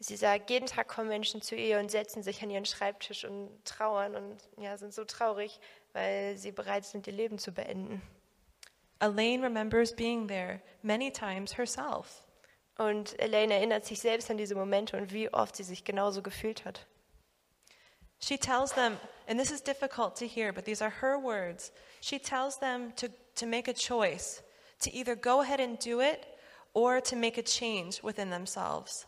Sie 0.00 0.16
sagt, 0.16 0.48
jeden 0.50 0.66
Tag 0.66 0.86
kommen 0.86 1.08
Menschen 1.08 1.42
zu 1.42 1.56
ihr 1.56 1.80
und 1.80 1.90
setzen 1.90 2.22
sich 2.22 2.40
an 2.42 2.50
ihren 2.50 2.66
Schreibtisch 2.66 3.24
und 3.24 3.50
trauern 3.64 4.14
und 4.14 4.38
ja, 4.56 4.76
sind 4.76 4.94
so 4.94 5.04
traurig, 5.04 5.58
weil 5.92 6.36
sie 6.36 6.52
bereit 6.52 6.84
sind, 6.84 7.06
ihr 7.08 7.12
Leben 7.14 7.38
zu 7.38 7.50
beenden. 7.50 8.00
Elaine 9.00 9.42
remembers 9.42 9.92
being 9.92 10.26
there 10.26 10.62
many 10.82 11.10
times 11.10 11.56
herself. 11.56 12.24
Und 12.78 13.18
Elaine 13.18 13.52
erinnert 13.52 13.84
sich 13.84 14.00
selbst 14.00 14.30
an 14.30 14.36
diese 14.36 14.54
Momente 14.54 14.96
und 14.96 15.12
wie 15.12 15.32
oft 15.32 15.56
sie 15.56 15.64
sich 15.64 15.84
genauso 15.84 16.22
gefühlt 16.22 16.64
hat. 16.64 16.86
She 18.20 18.36
tells 18.36 18.72
them, 18.72 18.98
and 19.28 19.38
this 19.38 19.50
is 19.50 19.60
difficult 19.60 20.16
to 20.16 20.26
hear, 20.26 20.52
but 20.52 20.64
these 20.64 20.82
are 20.82 20.90
her 20.90 21.18
words. 21.18 21.72
She 22.00 22.18
tells 22.18 22.58
them 22.58 22.92
to, 22.96 23.08
to 23.36 23.46
make 23.46 23.68
a 23.68 23.72
choice, 23.72 24.42
to 24.80 24.90
either 24.90 25.14
go 25.14 25.40
ahead 25.40 25.60
and 25.60 25.78
do 25.78 26.00
it 26.00 26.26
or 26.74 27.00
to 27.00 27.16
make 27.16 27.38
a 27.38 27.42
change 27.42 28.02
within 28.02 28.30
themselves. 28.30 29.06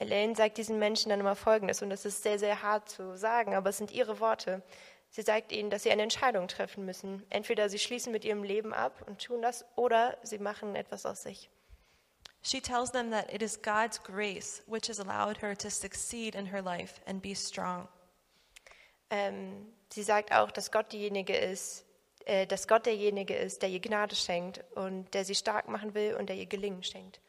Elaine 0.00 0.34
sagt 0.34 0.56
diesen 0.56 0.78
Menschen 0.80 1.10
dann 1.10 1.20
immer 1.20 1.36
Folgendes, 1.36 1.82
und 1.82 1.90
das 1.90 2.04
ist 2.04 2.22
sehr, 2.24 2.38
sehr 2.38 2.62
hart 2.62 2.88
zu 2.88 3.16
sagen, 3.16 3.54
aber 3.54 3.70
es 3.70 3.78
sind 3.78 3.92
ihre 3.92 4.18
Worte. 4.18 4.62
Sie 5.12 5.22
sagt 5.22 5.52
ihnen, 5.52 5.68
dass 5.68 5.82
sie 5.82 5.90
eine 5.90 6.02
Entscheidung 6.02 6.48
treffen 6.48 6.86
müssen. 6.86 7.22
Entweder 7.28 7.68
sie 7.68 7.78
schließen 7.78 8.12
mit 8.12 8.24
ihrem 8.24 8.42
Leben 8.42 8.72
ab 8.72 9.04
und 9.06 9.22
tun 9.22 9.42
das, 9.42 9.66
oder 9.76 10.16
sie 10.22 10.38
machen 10.38 10.74
etwas 10.74 11.04
aus 11.04 11.22
sich. 11.22 11.50
She 12.42 12.60
tells 12.60 12.90
them 12.90 13.10
that 13.10 13.32
it 13.32 13.42
is 13.42 13.60
God's 13.60 14.02
grace 14.02 14.62
which 14.66 14.88
has 14.88 14.98
allowed 14.98 15.42
her 15.42 15.56
to 15.56 15.68
succeed 15.68 16.34
in 16.34 16.46
her 16.46 16.62
life 16.62 17.00
and 17.06 17.22
be 17.22 17.36
strong. 17.36 17.88
Ähm, 19.10 19.70
sie 19.92 20.02
sagt 20.02 20.32
auch, 20.32 20.50
dass 20.50 20.72
Gott 20.72 20.90
diejenige 20.92 21.36
ist, 21.36 21.84
äh, 22.24 22.46
dass 22.46 22.66
Gott 22.66 22.86
derjenige 22.86 23.36
ist, 23.36 23.60
der 23.60 23.68
ihr 23.68 23.80
Gnade 23.80 24.16
schenkt 24.16 24.64
und 24.74 25.12
der 25.12 25.26
sie 25.26 25.34
stark 25.34 25.68
machen 25.68 25.92
will 25.94 26.16
und 26.16 26.30
der 26.30 26.36
ihr 26.36 26.46
Gelingen 26.46 26.82
schenkt. 26.82 27.20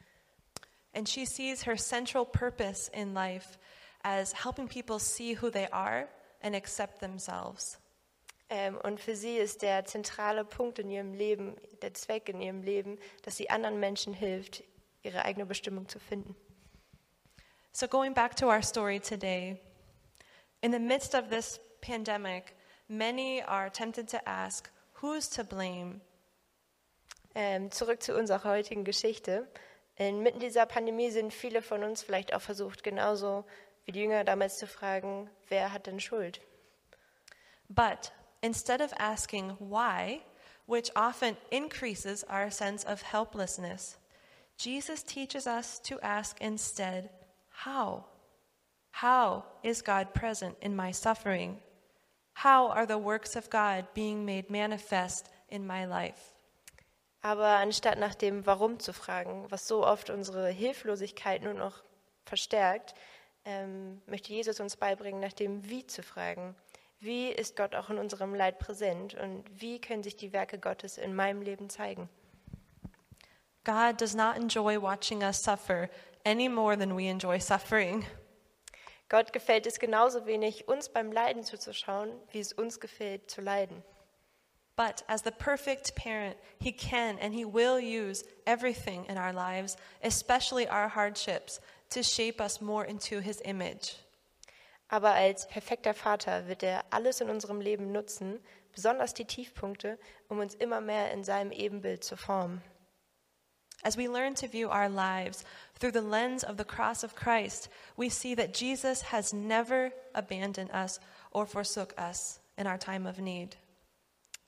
And 0.94 1.06
she 1.06 1.26
sees 1.26 1.66
her 1.66 1.76
central 1.76 2.24
purpose 2.24 2.90
in 2.92 3.12
life 3.12 3.58
as 4.02 4.32
helping 4.44 4.68
people 4.68 4.98
see 4.98 5.36
who 5.38 5.50
they 5.50 5.68
are 5.70 6.08
and 6.44 6.54
accept 6.54 7.00
themselves. 7.00 7.80
Ähm, 8.50 8.78
und 8.82 9.00
für 9.00 9.16
sie 9.16 9.38
ist 9.38 9.62
der 9.62 9.84
zentrale 9.86 10.44
Punkt 10.44 10.78
in 10.78 10.90
ihrem 10.90 11.14
Leben, 11.14 11.56
der 11.82 11.94
Zweck 11.94 12.28
in 12.28 12.40
ihrem 12.40 12.62
Leben, 12.62 12.98
dass 13.22 13.36
sie 13.36 13.50
anderen 13.50 13.80
Menschen 13.80 14.12
hilft, 14.12 14.62
ihre 15.02 15.24
eigene 15.24 15.46
Bestimmung 15.46 15.88
zu 15.88 15.98
finden. 15.98 16.36
So, 17.72 17.88
going 17.88 18.14
back 18.14 18.36
to 18.36 18.46
our 18.46 18.62
story 18.62 19.00
today, 19.00 19.58
in 20.60 20.72
the 20.72 20.78
midst 20.78 21.14
of 21.14 21.30
this 21.30 21.58
pandemic, 21.80 22.54
many 22.86 23.42
are 23.42 23.70
tempted 23.70 24.08
to 24.10 24.18
ask, 24.26 24.70
who's 25.00 25.28
to 25.30 25.42
blame? 25.42 26.00
Ähm, 27.34 27.72
zurück 27.72 28.00
zu 28.02 28.14
unserer 28.16 28.44
heutigen 28.44 28.84
Geschichte. 28.84 29.48
Inmitten 29.96 30.38
dieser 30.38 30.66
Pandemie 30.66 31.10
sind 31.10 31.32
viele 31.32 31.62
von 31.62 31.82
uns 31.82 32.02
vielleicht 32.02 32.34
auch 32.34 32.40
versucht, 32.40 32.84
genauso 32.84 33.44
wie 33.84 33.92
die 33.92 34.00
Jünger 34.00 34.24
damals 34.24 34.58
zu 34.58 34.66
fragen, 34.66 35.30
wer 35.48 35.72
hat 35.72 35.86
denn 35.86 36.00
Schuld? 36.00 36.40
But 37.68 38.12
instead 38.42 38.80
of 38.80 38.92
asking 38.98 39.56
why, 39.58 40.22
which 40.66 40.90
often 40.96 41.36
increases 41.50 42.24
our 42.24 42.50
sense 42.50 42.84
of 42.84 43.02
helplessness, 43.02 43.98
Jesus 44.56 45.02
teaches 45.02 45.46
us 45.46 45.80
to 45.80 45.98
ask 46.00 46.40
instead, 46.40 47.10
how? 47.50 48.04
How 48.92 49.44
is 49.62 49.82
God 49.82 50.14
present 50.14 50.56
in 50.60 50.76
my 50.76 50.92
suffering? 50.92 51.58
How 52.34 52.68
are 52.68 52.86
the 52.86 52.98
works 52.98 53.36
of 53.36 53.50
God 53.50 53.86
being 53.94 54.24
made 54.24 54.50
manifest 54.50 55.28
in 55.48 55.66
my 55.66 55.84
life? 55.84 56.32
Aber 57.22 57.58
anstatt 57.58 57.98
nach 57.98 58.14
dem 58.14 58.44
Warum 58.46 58.78
zu 58.78 58.92
fragen, 58.92 59.50
was 59.50 59.66
so 59.66 59.84
oft 59.84 60.10
unsere 60.10 60.50
Hilflosigkeit 60.50 61.42
nur 61.42 61.54
noch 61.54 61.82
verstärkt, 62.26 62.94
ähm, 63.44 64.00
möchte 64.06 64.32
Jesus 64.32 64.60
uns 64.60 64.76
beibringen, 64.76 65.20
nach 65.20 65.32
dem 65.32 65.68
Wie 65.68 65.86
zu 65.86 66.02
fragen. 66.02 66.54
Wie 67.00 67.28
ist 67.28 67.56
Gott 67.56 67.74
auch 67.74 67.90
in 67.90 67.98
unserem 67.98 68.34
Leid 68.34 68.58
präsent 68.58 69.14
und 69.14 69.44
wie 69.60 69.80
können 69.80 70.02
sich 70.02 70.16
die 70.16 70.32
Werke 70.32 70.58
Gottes 70.58 70.96
in 70.96 71.14
meinem 71.14 71.42
Leben 71.42 71.68
zeigen? 71.68 72.08
God 73.64 74.00
does 74.00 74.14
not 74.14 74.36
enjoy 74.36 74.80
watching 74.80 75.22
us 75.22 75.42
suffer 75.42 75.88
any 76.24 76.48
more 76.48 76.76
than 76.76 76.96
we 76.96 77.08
enjoy 77.08 77.38
suffering. 77.38 78.06
Gott 79.08 79.32
gefällt 79.32 79.66
es 79.66 79.78
genauso 79.78 80.26
wenig, 80.26 80.66
uns 80.66 80.88
beim 80.88 81.12
Leiden 81.12 81.44
zuzuschauen, 81.44 82.10
wie 82.32 82.40
es 82.40 82.52
uns 82.52 82.80
gefällt, 82.80 83.30
zu 83.30 83.40
leiden. 83.40 83.82
But 84.76 85.04
as 85.06 85.22
the 85.22 85.30
perfect 85.30 85.94
parent, 85.94 86.36
He 86.58 86.72
can 86.72 87.18
and 87.20 87.32
He 87.32 87.44
will 87.44 87.78
use 87.78 88.24
everything 88.46 89.04
in 89.06 89.18
our 89.18 89.32
lives, 89.32 89.76
especially 90.02 90.66
our 90.68 90.88
hardships, 90.88 91.60
to 91.94 92.02
shape 92.02 92.40
us 92.40 92.60
more 92.60 92.84
into 92.84 93.20
His 93.20 93.40
image. 93.40 93.96
Aber 94.88 95.14
als 95.14 95.48
perfekter 95.48 95.94
Vater 95.94 96.46
wird 96.46 96.62
er 96.62 96.84
alles 96.90 97.20
in 97.20 97.30
unserem 97.30 97.60
Leben 97.60 97.90
nutzen, 97.90 98.38
besonders 98.72 99.14
die 99.14 99.24
Tiefpunkte, 99.24 99.98
um 100.28 100.38
uns 100.40 100.54
immer 100.54 100.80
mehr 100.80 101.10
in 101.12 101.24
seinem 101.24 101.52
Ebenbild 101.52 102.04
zu 102.04 102.16
formen. 102.16 102.62
As 103.82 103.98
we 103.98 104.08
learn 104.08 104.34
to 104.36 104.46
view 104.46 104.68
our 104.68 104.88
lives 104.88 105.44
through 105.78 105.92
the 105.92 106.00
lens 106.00 106.42
of 106.42 106.56
the 106.56 106.64
cross 106.64 107.04
of 107.04 107.14
Christ, 107.14 107.68
we 107.96 108.08
see 108.08 108.34
that 108.34 108.54
Jesus 108.54 109.02
has 109.12 109.32
never 109.32 109.92
abandoned 110.14 110.70
us 110.70 111.00
or 111.32 111.46
forsook 111.46 111.94
us 111.98 112.40
in 112.56 112.66
our 112.66 112.78
time 112.78 113.06
of 113.06 113.18
need. 113.18 113.56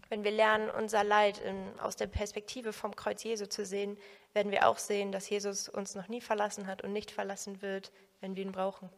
Wenn 0.09 0.23
wir 0.23 0.31
lernen, 0.31 0.71
unser 0.71 1.03
Leid 1.05 1.39
in, 1.39 1.79
aus 1.81 1.97
der 1.97 2.07
Perspektive 2.07 2.73
vom 2.73 2.95
Kreuz 2.95 3.25
Jesu 3.25 3.47
zu 3.47 3.67
sehen, 3.67 3.99
werden 4.37 4.53
wir 4.53 4.69
auch 4.69 4.79
sehen, 4.79 5.11
dass 5.11 5.29
Jesus 5.29 5.69
uns 5.69 5.95
noch 5.95 6.09
nie 6.09 6.21
verlassen 6.21 6.69
hat 6.69 6.83
und 6.83 6.93
nicht 6.93 7.11
verlassen 7.11 7.63
wird, 7.63 7.91
wenn 8.21 8.37
wir 8.37 8.45
ihn 8.45 8.53
brauchen. 8.53 8.91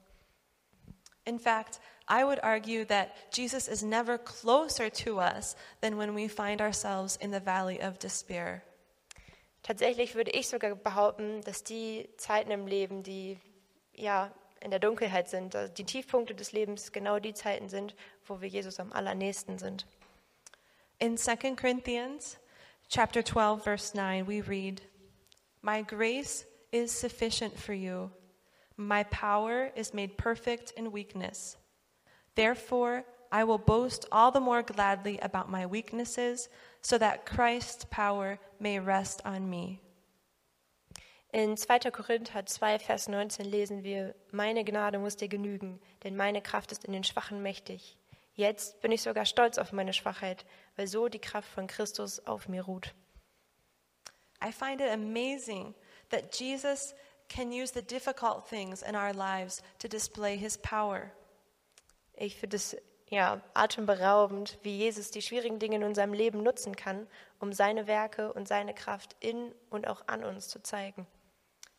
In 1.25 1.39
fact, 1.39 1.81
I 2.11 2.25
would 2.25 2.43
argue 2.43 2.85
that 2.87 3.11
Jesus 3.33 3.69
is 3.69 3.83
never 3.83 4.19
closer 4.19 4.91
to 5.05 5.21
us 5.21 5.57
than 5.81 5.97
when 5.97 6.17
we 6.17 6.29
find 6.29 6.61
ourselves 6.61 7.17
in 7.17 7.33
the 7.33 7.41
valley 7.41 7.79
of 7.81 7.99
despair. 7.99 8.63
Tatsächlich 9.63 10.15
würde 10.15 10.33
ich 10.33 10.49
sogar 10.49 10.75
behaupten, 10.75 11.43
dass 11.43 11.63
die 11.63 12.09
Zeiten 12.17 12.51
im 12.51 12.67
Leben, 12.67 13.03
die 13.03 13.39
ja 13.95 14.33
in 14.61 14.71
der 14.71 14.81
Dunkelheit 14.81 15.29
sind, 15.29 15.55
also 15.55 15.73
die 15.73 15.85
Tiefpunkte 15.85 16.35
des 16.35 16.53
Lebens 16.53 16.91
genau 16.91 17.21
die 17.21 17.35
Zeiten 17.35 17.69
sind, 17.69 17.95
wo 18.27 18.41
wir 18.41 18.49
Jesus 18.49 18.81
am 18.81 18.93
allernächsten 18.93 19.59
sind. 19.59 19.87
In 20.99 21.17
2 21.17 21.55
Corinthians 21.55 22.39
chapter 22.89 23.25
12 23.25 23.63
verse 23.63 23.97
9 23.97 24.27
we 24.27 24.41
read, 24.49 24.83
"My 25.63 25.83
grace 25.83 26.47
is 26.71 26.93
sufficient 26.93 27.59
for 27.59 27.75
you. 27.75 28.11
My 28.77 29.05
power 29.05 29.73
is 29.75 29.93
made 29.93 30.17
perfect 30.17 30.71
in 30.73 30.93
weakness. 30.93 31.57
Therefore, 32.35 33.05
I 33.31 33.45
will 33.45 33.59
boast 33.59 34.07
all 34.11 34.31
the 34.31 34.41
more 34.41 34.63
gladly 34.63 35.19
about 35.19 35.51
my 35.51 35.67
weaknesses, 35.67 36.49
so 36.81 36.97
that 36.99 37.27
Christ's 37.27 37.85
power 37.91 38.39
may 38.59 38.79
rest 38.79 39.25
on 39.25 39.51
me." 39.51 39.81
In 41.31 41.57
2. 41.57 41.91
Korinther 41.91 42.47
2, 42.47 42.79
Vers 42.79 43.07
19 43.07 43.45
lesen 43.45 43.83
wir, 43.83 44.15
Meine 44.31 44.65
Gnade 44.65 44.99
muss 44.99 45.17
dir 45.17 45.29
genügen, 45.29 45.79
denn 46.03 46.17
meine 46.17 46.41
Kraft 46.41 46.73
ist 46.73 46.85
in 46.85 46.93
den 46.93 47.05
Schwachen 47.05 47.43
mächtig. 47.43 47.99
Jetzt 48.33 48.81
bin 48.81 48.93
ich 48.93 49.03
sogar 49.03 49.27
stolz 49.27 49.59
auf 49.59 49.73
meine 49.73 49.93
Schwachheit, 49.93 50.47
weil 50.77 50.87
so 50.87 51.09
die 51.09 51.19
Kraft 51.19 51.49
von 51.51 51.67
Christus 51.67 52.21
auf 52.27 52.49
mir 52.49 52.63
ruht. 52.63 52.95
I 54.41 54.53
find 54.53 54.81
it 54.81 54.93
amazing 54.93 55.75
that 56.11 56.33
Jesus 56.33 56.95
can 57.29 57.53
use 57.53 57.73
the 57.73 57.83
difficult 57.83 58.49
things 58.49 58.83
in 58.83 58.95
our 58.95 59.13
lives 59.13 59.63
to 59.79 59.89
display 59.89 60.37
his 60.37 60.57
power. 60.59 61.13
Ich 62.15 62.37
finde 62.37 62.57
es 62.57 62.77
ja 63.11 63.41
atemberaubend, 63.55 64.59
wie 64.63 64.77
Jesus 64.77 65.11
die 65.11 65.23
schwierigen 65.23 65.59
Dinge 65.59 65.77
in 65.77 65.85
unserem 65.85 66.13
Leben 66.13 66.43
nutzen 66.43 66.75
kann, 66.75 67.07
um 67.41 67.53
seine 67.53 67.87
Werke 67.87 68.33
und 68.33 68.49
seine 68.49 68.75
Kraft 68.75 69.17
in 69.21 69.55
und 69.71 69.87
auch 69.87 70.03
an 70.07 70.25
uns 70.25 70.49
zu 70.49 70.63
zeigen. 70.63 71.07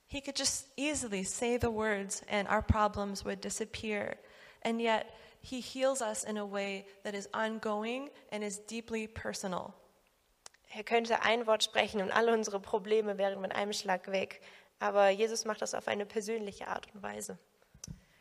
He 0.07 0.21
could 0.21 0.37
just 0.39 0.67
easily 0.75 1.23
say 1.23 1.57
the 1.59 1.71
words 1.71 2.23
and 2.29 2.49
our 2.49 2.63
problems 2.63 3.23
would 3.25 3.41
disappear. 3.41 4.17
And 4.63 4.81
yet, 4.81 5.05
he 5.41 5.61
heals 5.61 6.01
us 6.01 6.23
in 6.23 6.37
a 6.37 6.45
way 6.45 6.85
that 7.03 7.13
is 7.13 7.29
ongoing 7.33 8.09
and 8.31 8.43
is 8.43 8.59
deeply 8.59 9.07
personal. 9.07 9.73
Er 10.75 10.83
könnte 10.83 11.23
ein 11.23 11.47
Wort 11.47 11.63
sprechen 11.63 12.01
und 12.01 12.11
alle 12.11 12.33
unsere 12.33 12.59
Probleme 12.59 13.17
wären 13.17 13.41
mit 13.41 13.53
einem 13.53 13.73
Schlag 13.73 14.11
weg. 14.11 14.41
Aber 14.79 15.09
Jesus 15.09 15.45
macht 15.45 15.61
das 15.61 15.73
auf 15.73 15.87
eine 15.87 16.05
persönliche 16.05 16.67
Art 16.67 16.87
und 16.93 17.01
Weise. 17.01 17.37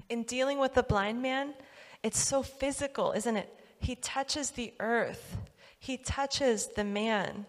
In 0.09 0.25
dealing 0.25 0.59
with 0.59 0.71
the 0.75 0.83
blind 0.83 1.21
man, 1.21 1.55
it's 2.03 2.29
so 2.29 2.43
physical, 2.43 3.13
isn't 3.15 3.37
it? 3.37 3.49
He 3.81 3.95
touches 3.95 4.51
the 4.55 4.73
earth, 4.81 5.37
he 5.79 5.99
touches 5.99 6.71
the 6.75 6.85
man. 6.85 7.47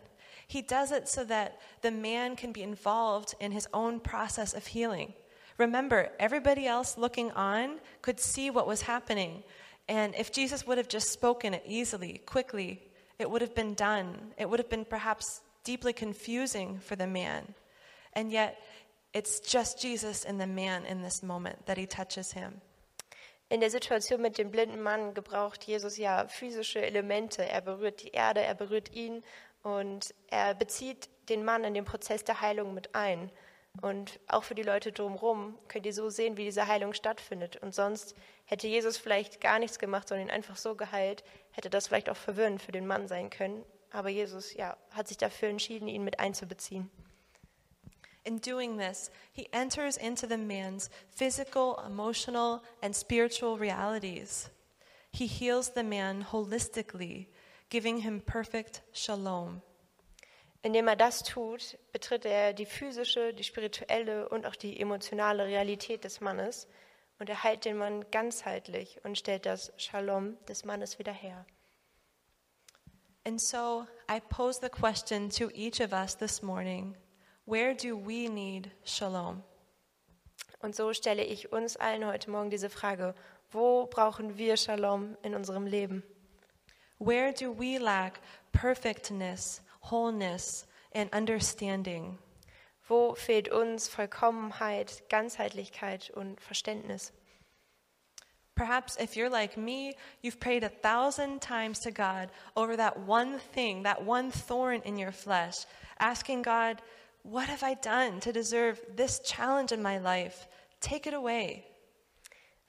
He 0.47 0.61
does 0.61 0.91
it 0.91 1.07
so 1.07 1.23
that 1.25 1.59
the 1.81 1.91
man 1.91 2.35
can 2.35 2.51
be 2.51 2.63
involved 2.63 3.35
in 3.39 3.51
his 3.51 3.67
own 3.71 3.99
process 3.99 4.53
of 4.53 4.65
healing. 4.65 5.13
Remember, 5.57 6.09
everybody 6.19 6.65
else 6.65 6.97
looking 6.97 7.31
on 7.31 7.79
could 8.01 8.19
see 8.19 8.49
what 8.49 8.65
was 8.65 8.81
happening. 8.81 9.43
And 9.87 10.15
if 10.15 10.31
Jesus 10.31 10.65
would 10.65 10.77
have 10.77 10.87
just 10.87 11.11
spoken 11.11 11.53
it 11.53 11.63
easily, 11.67 12.21
quickly, 12.25 12.81
it 13.19 13.29
would 13.29 13.41
have 13.41 13.53
been 13.53 13.75
done. 13.75 14.33
It 14.37 14.49
would 14.49 14.59
have 14.59 14.69
been 14.69 14.85
perhaps 14.85 15.41
deeply 15.63 15.93
confusing 15.93 16.79
for 16.79 16.95
the 16.95 17.05
man. 17.05 17.53
And 18.13 18.31
yet, 18.31 18.57
it's 19.13 19.39
just 19.39 19.81
Jesus 19.81 20.25
and 20.25 20.39
the 20.39 20.47
man 20.47 20.85
in 20.85 21.01
this 21.01 21.21
moment 21.21 21.65
that 21.65 21.77
he 21.77 21.85
touches 21.85 22.31
him. 22.31 22.61
In 23.49 23.61
der 23.61 23.69
Situation 23.69 24.21
mit 24.21 24.37
dem 24.37 24.51
blinden 24.51 24.81
Mann 24.81 25.13
gebraucht 25.15 25.63
Jesus 25.63 25.97
ja 25.97 26.27
physische 26.27 26.81
Elemente. 26.81 27.43
Er 27.43 27.61
berührt 27.61 28.03
die 28.03 28.09
Erde, 28.09 28.41
er 28.41 28.53
berührt 28.53 28.93
ihn 28.93 29.23
und 29.63 30.13
er 30.29 30.53
bezieht 30.53 31.09
den 31.29 31.43
Mann 31.43 31.63
in 31.63 31.73
den 31.73 31.83
Prozess 31.83 32.23
der 32.23 32.41
Heilung 32.41 32.75
mit 32.75 32.93
ein. 32.93 33.31
Und 33.81 34.19
auch 34.27 34.43
für 34.43 34.55
die 34.55 34.63
Leute 34.63 34.91
drumherum 34.91 35.57
könnt 35.67 35.85
ihr 35.85 35.93
so 35.93 36.09
sehen, 36.09 36.37
wie 36.37 36.43
diese 36.43 36.67
Heilung 36.67 36.93
stattfindet. 36.93 37.57
Und 37.57 37.73
sonst 37.73 38.15
hätte 38.45 38.67
Jesus 38.67 38.97
vielleicht 38.97 39.39
gar 39.39 39.59
nichts 39.59 39.79
gemacht, 39.79 40.07
sondern 40.07 40.27
ihn 40.27 40.33
einfach 40.33 40.57
so 40.57 40.75
geheilt, 40.75 41.23
hätte 41.51 41.69
das 41.69 41.87
vielleicht 41.87 42.09
auch 42.09 42.17
verwirrend 42.17 42.61
für 42.61 42.71
den 42.71 42.87
Mann 42.87 43.07
sein 43.07 43.29
können. 43.29 43.63
Aber 43.91 44.09
Jesus 44.09 44.53
ja, 44.53 44.77
hat 44.91 45.07
sich 45.07 45.17
dafür 45.17 45.49
entschieden, 45.49 45.87
ihn 45.87 46.03
mit 46.03 46.19
einzubeziehen. 46.19 46.89
In 48.25 48.39
doing 48.41 48.77
this, 48.77 49.09
he 49.31 49.47
enters 49.53 49.97
into 49.97 50.27
the 50.27 50.37
man's 50.37 50.89
physical, 51.09 51.77
emotional, 51.85 52.61
and 52.81 52.95
spiritual 52.95 53.57
realities. 53.57 54.49
He 55.11 55.25
heals 55.25 55.73
the 55.73 55.83
man 55.83 56.25
holistically, 56.31 57.27
giving 57.69 57.99
him 57.99 58.21
perfect 58.21 58.81
shalom. 58.91 59.61
Indem 60.61 60.87
er 60.87 60.95
das 60.95 61.23
tut, 61.23 61.77
betritt 61.93 62.25
er 62.25 62.53
die 62.53 62.65
physische, 62.65 63.33
die 63.33 63.43
spirituelle 63.43 64.27
und 64.27 64.45
auch 64.45 64.55
die 64.55 64.79
emotionale 64.79 65.45
Realität 65.45 66.03
des 66.03 66.19
Mannes 66.19 66.67
und 67.19 67.29
er 67.29 67.43
heilt 67.43 67.65
den 67.65 67.77
Mann 67.77 68.09
ganzheitlich 68.11 68.99
und 69.03 69.17
stellt 69.17 69.45
das 69.45 69.71
Shalom 69.77 70.37
des 70.45 70.65
Mannes 70.65 70.99
wieder 70.99 71.13
her. 71.13 71.45
And 73.25 73.39
so 73.39 73.85
I 74.09 74.19
pose 74.19 74.59
the 74.61 74.69
question 74.69 75.29
to 75.29 75.49
each 75.53 75.81
of 75.81 75.91
us 75.93 76.17
this 76.17 76.41
morning 76.41 76.95
where 77.45 77.75
do 77.75 77.95
we 77.95 78.29
need 78.29 78.71
shalom? 78.83 79.43
Und 80.61 80.75
so 80.75 80.93
stelle 80.93 81.23
ich 81.23 81.51
uns 81.51 81.77
allen 81.77 82.05
heute 82.05 82.29
Morgen 82.31 82.49
diese 82.49 82.69
Frage, 82.69 83.15
wo 83.51 83.87
brauchen 83.87 84.37
wir 84.37 84.57
Shalom 84.57 85.17
in 85.23 85.35
unserem 85.35 85.65
Leben? 85.65 86.03
Where 86.99 87.33
do 87.33 87.57
we 87.57 87.77
lack 87.77 88.19
perfectness, 88.51 89.61
wholeness, 89.79 90.65
and 90.91 91.11
understanding? 91.13 92.17
Wo 92.87 93.13
fehlt 93.13 93.49
uns 93.49 93.87
Vollkommenheit, 93.87 95.03
Ganzheitlichkeit 95.09 96.09
und 96.09 96.39
Verständnis? 96.41 97.11
Perhaps 98.55 98.97
if 98.97 99.15
you're 99.15 99.29
like 99.29 99.55
me, 99.55 99.95
you've 100.21 100.39
prayed 100.39 100.63
a 100.65 100.69
thousand 100.69 101.41
times 101.41 101.79
to 101.79 101.91
God 101.91 102.29
over 102.57 102.75
that 102.75 102.99
one 102.99 103.39
thing, 103.39 103.83
that 103.83 104.03
one 104.03 104.31
thorn 104.31 104.81
in 104.83 104.97
your 104.97 105.13
flesh, 105.13 105.65
asking 105.97 106.41
God, 106.41 106.81
What 107.23 107.47
have 107.47 107.63
I 107.63 107.75
done 107.75 108.19
to 108.21 108.33
deserve 108.33 108.81
this 108.95 109.19
challenge 109.19 109.71
in 109.71 109.81
my 109.81 109.97
life? 109.99 110.47
Take 110.81 111.07
it 111.07 111.13
away. 111.13 111.67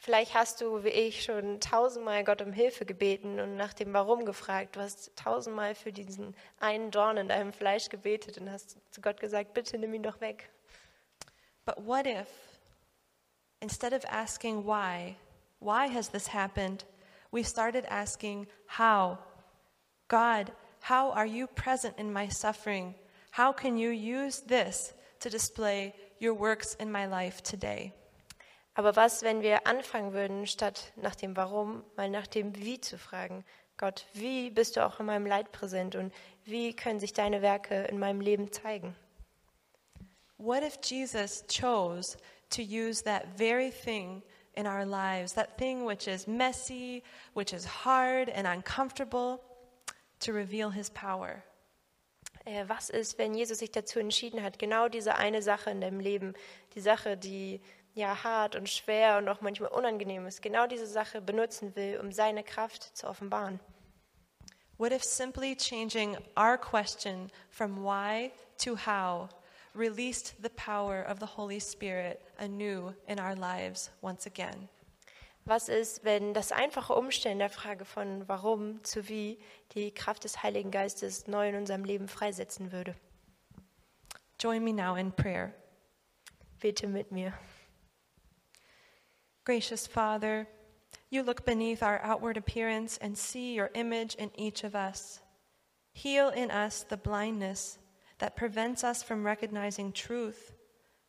Vielleicht 0.03 0.33
hast 0.33 0.63
du, 0.63 0.83
wie 0.83 0.89
ich, 0.89 1.23
schon 1.23 1.61
tausendmal 1.61 2.25
Gott 2.25 2.41
um 2.41 2.55
Hilfe 2.55 2.87
gebeten 2.87 3.39
und 3.39 3.57
nach 3.57 3.75
dem 3.75 3.93
Warum 3.93 4.25
gefragt. 4.25 4.77
Du 4.77 4.81
hast 4.81 5.15
tausendmal 5.15 5.75
für 5.75 5.93
diesen 5.93 6.35
einen 6.59 6.91
Dorn 6.91 7.19
in 7.19 7.29
deinem 7.29 7.53
Fleisch 7.53 7.91
gebetet 7.91 8.39
und 8.39 8.51
hast 8.51 8.79
zu 8.91 9.03
Gott 9.03 9.21
gesagt, 9.21 9.53
bitte 9.53 9.77
nimm 9.77 9.93
ihn 9.93 10.03
doch 10.03 10.23
weg. 10.23 10.49
But 11.67 11.87
what 11.87 12.07
if, 12.07 12.29
instead 13.61 13.93
of 13.93 14.03
asking 14.07 14.65
why, 14.65 15.17
why 15.59 15.87
has 15.87 16.09
this 16.09 16.33
happened, 16.33 16.87
we 17.31 17.45
started 17.45 17.85
asking 17.91 18.47
how? 18.79 19.19
God, 20.09 20.51
how 20.81 21.13
are 21.13 21.27
you 21.27 21.47
present 21.47 21.99
in 21.99 22.11
my 22.11 22.27
suffering? 22.31 22.95
How 23.33 23.53
can 23.53 23.77
you 23.77 23.91
use 23.91 24.41
this 24.41 24.95
to 25.19 25.29
display 25.29 25.93
your 26.19 26.33
works 26.33 26.75
in 26.77 26.91
my 26.91 27.05
life 27.05 27.43
today? 27.43 27.93
Aber 28.75 28.97
was, 28.97 29.23
wenn 29.23 29.43
wir 29.43 29.67
anfangen 29.67 30.13
würden, 30.13 30.47
statt 30.47 30.93
nach 30.97 31.15
dem 31.15 31.37
Warum, 31.37 31.85
mal 31.97 32.09
nach 32.09 32.27
dem 32.27 32.57
Wie 32.57 32.81
zu 32.81 32.99
fragen? 32.99 33.45
Gott, 33.77 34.07
wie 34.13 34.51
bist 34.51 34.77
du 34.77 34.85
auch 34.85 35.01
in 35.01 35.07
meinem 35.07 35.27
Leid 35.27 35.53
präsent 35.53 35.97
und 35.97 36.13
wie 36.45 36.75
können 36.75 37.01
sich 37.01 37.13
deine 37.13 37.43
Werke 37.43 37.85
in 37.85 37.99
meinem 37.99 38.21
Leben 38.21 38.53
zeigen? 38.53 38.95
What 40.37 40.63
if 40.63 40.79
Jesus 40.83 41.45
chose 41.49 42.17
to 42.51 42.63
use 42.63 43.03
that 43.05 43.27
very 43.37 43.71
thing 43.71 44.23
in 44.55 44.67
our 44.67 44.85
lives, 44.85 45.35
that 45.35 45.57
thing 45.59 45.87
which 45.87 46.07
is 46.07 46.27
messy, 46.27 47.03
which 47.35 47.53
is 47.53 47.67
hard 47.85 48.31
and 48.31 48.47
uncomfortable, 48.47 49.41
to 50.21 50.33
reveal 50.33 50.71
his 50.71 50.91
power? 50.91 51.43
Äh, 52.47 52.65
was 52.69 52.91
ist, 52.91 53.19
wenn 53.19 53.35
Jesus 53.35 53.59
sich 53.59 53.71
dazu 53.71 53.99
entschieden 53.99 54.43
hat, 54.43 54.59
genau 54.59 54.89
diese 54.89 55.17
eine 55.17 55.43
Sache 55.43 55.71
in 55.71 55.81
deinem 55.81 56.01
Leben, 56.01 56.35
die 56.75 56.81
Sache, 56.81 57.17
die 57.17 57.61
ja 57.95 58.23
hart 58.23 58.57
und 58.57 58.69
schwer 58.69 59.19
und 59.19 59.29
auch 59.29 59.41
manchmal 59.41 59.71
unangenehm 59.71 60.27
ist, 60.27 60.43
genau 60.43 60.67
diese 60.67 60.87
Sache 60.87 61.21
benutzen 61.21 61.75
will, 61.77 61.99
um 62.01 62.13
seine 62.13 62.43
Kraft 62.43 62.97
zu 62.97 63.09
offenbaren? 63.09 63.61
What 64.79 64.93
if 64.93 65.05
simply 65.05 65.55
changing 65.55 66.17
our 66.37 66.57
question 66.57 67.31
from 67.51 67.85
why 67.85 68.33
to 68.65 68.77
how 68.77 69.29
released 69.75 70.35
the 70.43 70.49
power 70.49 71.05
of 71.07 71.19
the 71.21 71.37
Holy 71.37 71.61
Spirit 71.61 72.21
anew 72.39 72.95
in 73.07 73.21
our 73.21 73.35
lives 73.35 73.91
once 74.01 74.27
again? 74.27 74.69
Was 75.45 75.69
ist, 75.69 76.05
wenn 76.05 76.33
das 76.33 76.53
einfache 76.53 76.95
Umstellen 76.95 77.39
der 77.39 77.51
Frage 77.51 77.85
von 77.85 78.29
warum 78.29 78.83
zu 78.85 79.09
wie 79.09 79.39
die 79.75 79.93
Kraft 79.93 80.25
des 80.25 80.43
Heiligen 80.43 80.71
Geistes 80.71 81.27
neu 81.27 81.49
in 81.49 81.57
unserem 81.57 81.85
Leben 81.85 82.09
freisetzen 82.09 82.73
würde? 82.73 82.95
Join 84.39 84.65
me 84.65 84.73
now 84.73 84.95
in 84.97 85.13
prayer. 85.13 85.53
Bete 86.61 86.87
mit 86.87 87.11
mir. 87.11 87.35
Gracious 89.51 89.85
Father, 89.85 90.47
you 91.11 91.25
look 91.25 91.45
beneath 91.45 91.83
our 91.83 92.01
outward 92.05 92.37
appearance 92.37 92.97
and 92.99 93.19
see 93.19 93.53
your 93.53 93.73
image 93.75 94.15
in 94.15 94.31
each 94.37 94.63
of 94.63 94.77
us. 94.77 95.19
Heal 95.93 96.29
in 96.29 96.53
us 96.53 96.85
the 96.85 96.97
blindness 96.97 97.77
that 98.19 98.37
prevents 98.37 98.85
us 98.85 99.03
from 99.03 99.27
recognizing 99.27 99.91
truth, 99.91 100.53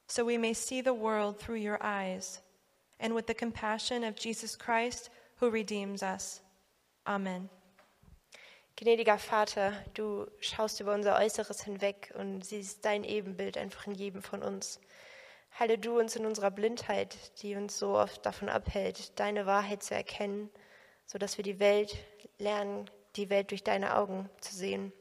so 0.08 0.26
we 0.26 0.40
may 0.40 0.54
see 0.54 0.82
the 0.82 0.92
world 0.92 1.38
through 1.38 1.58
your 1.58 1.78
eyes, 1.84 2.42
and 3.00 3.14
with 3.14 3.28
the 3.28 3.36
compassion 3.36 4.04
of 4.04 4.16
Jesus 4.16 4.56
Christ 4.56 5.12
who 5.36 5.52
redeems 5.52 6.02
us. 6.02 6.42
Amen. 7.06 7.48
Gnädiger 8.76 9.20
Vater, 9.20 9.76
du 9.94 10.26
schaust 10.40 10.82
über 10.82 10.96
unser 10.96 11.16
Äußeres 11.16 11.64
hinweg 11.64 12.12
und 12.16 12.44
siehst 12.44 12.84
dein 12.84 13.04
Ebenbild 13.04 13.56
einfach 13.56 13.86
in 13.86 13.94
jedem 13.94 14.24
von 14.24 14.42
uns. 14.42 14.80
Heile 15.60 15.78
du 15.78 16.00
uns 16.00 16.16
in 16.16 16.26
unserer 16.26 16.52
Blindheit, 16.52 17.18
die 17.42 17.56
uns 17.56 17.78
so 17.78 17.98
oft 17.98 18.26
davon 18.26 18.50
abhält, 18.50 19.20
deine 19.20 19.46
Wahrheit 19.46 19.84
zu 19.84 19.94
erkennen, 19.94 20.50
sodass 21.06 21.38
wir 21.38 21.44
die 21.44 21.60
Welt 21.60 21.98
lernen, 22.38 22.90
die 23.16 23.30
Welt 23.30 23.52
durch 23.52 23.64
deine 23.64 23.96
Augen 23.96 24.30
zu 24.40 24.56
sehen. 24.56 24.94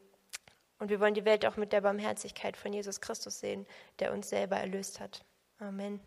Und 0.78 0.88
wir 0.88 0.98
wollen 0.98 1.14
die 1.14 1.24
Welt 1.24 1.46
auch 1.46 1.56
mit 1.56 1.72
der 1.72 1.82
Barmherzigkeit 1.82 2.56
von 2.56 2.72
Jesus 2.72 3.00
Christus 3.00 3.40
sehen, 3.40 3.66
der 3.98 4.12
uns 4.12 4.28
selber 4.28 4.56
erlöst 4.56 4.98
hat. 4.98 5.24
Amen. 5.58 6.00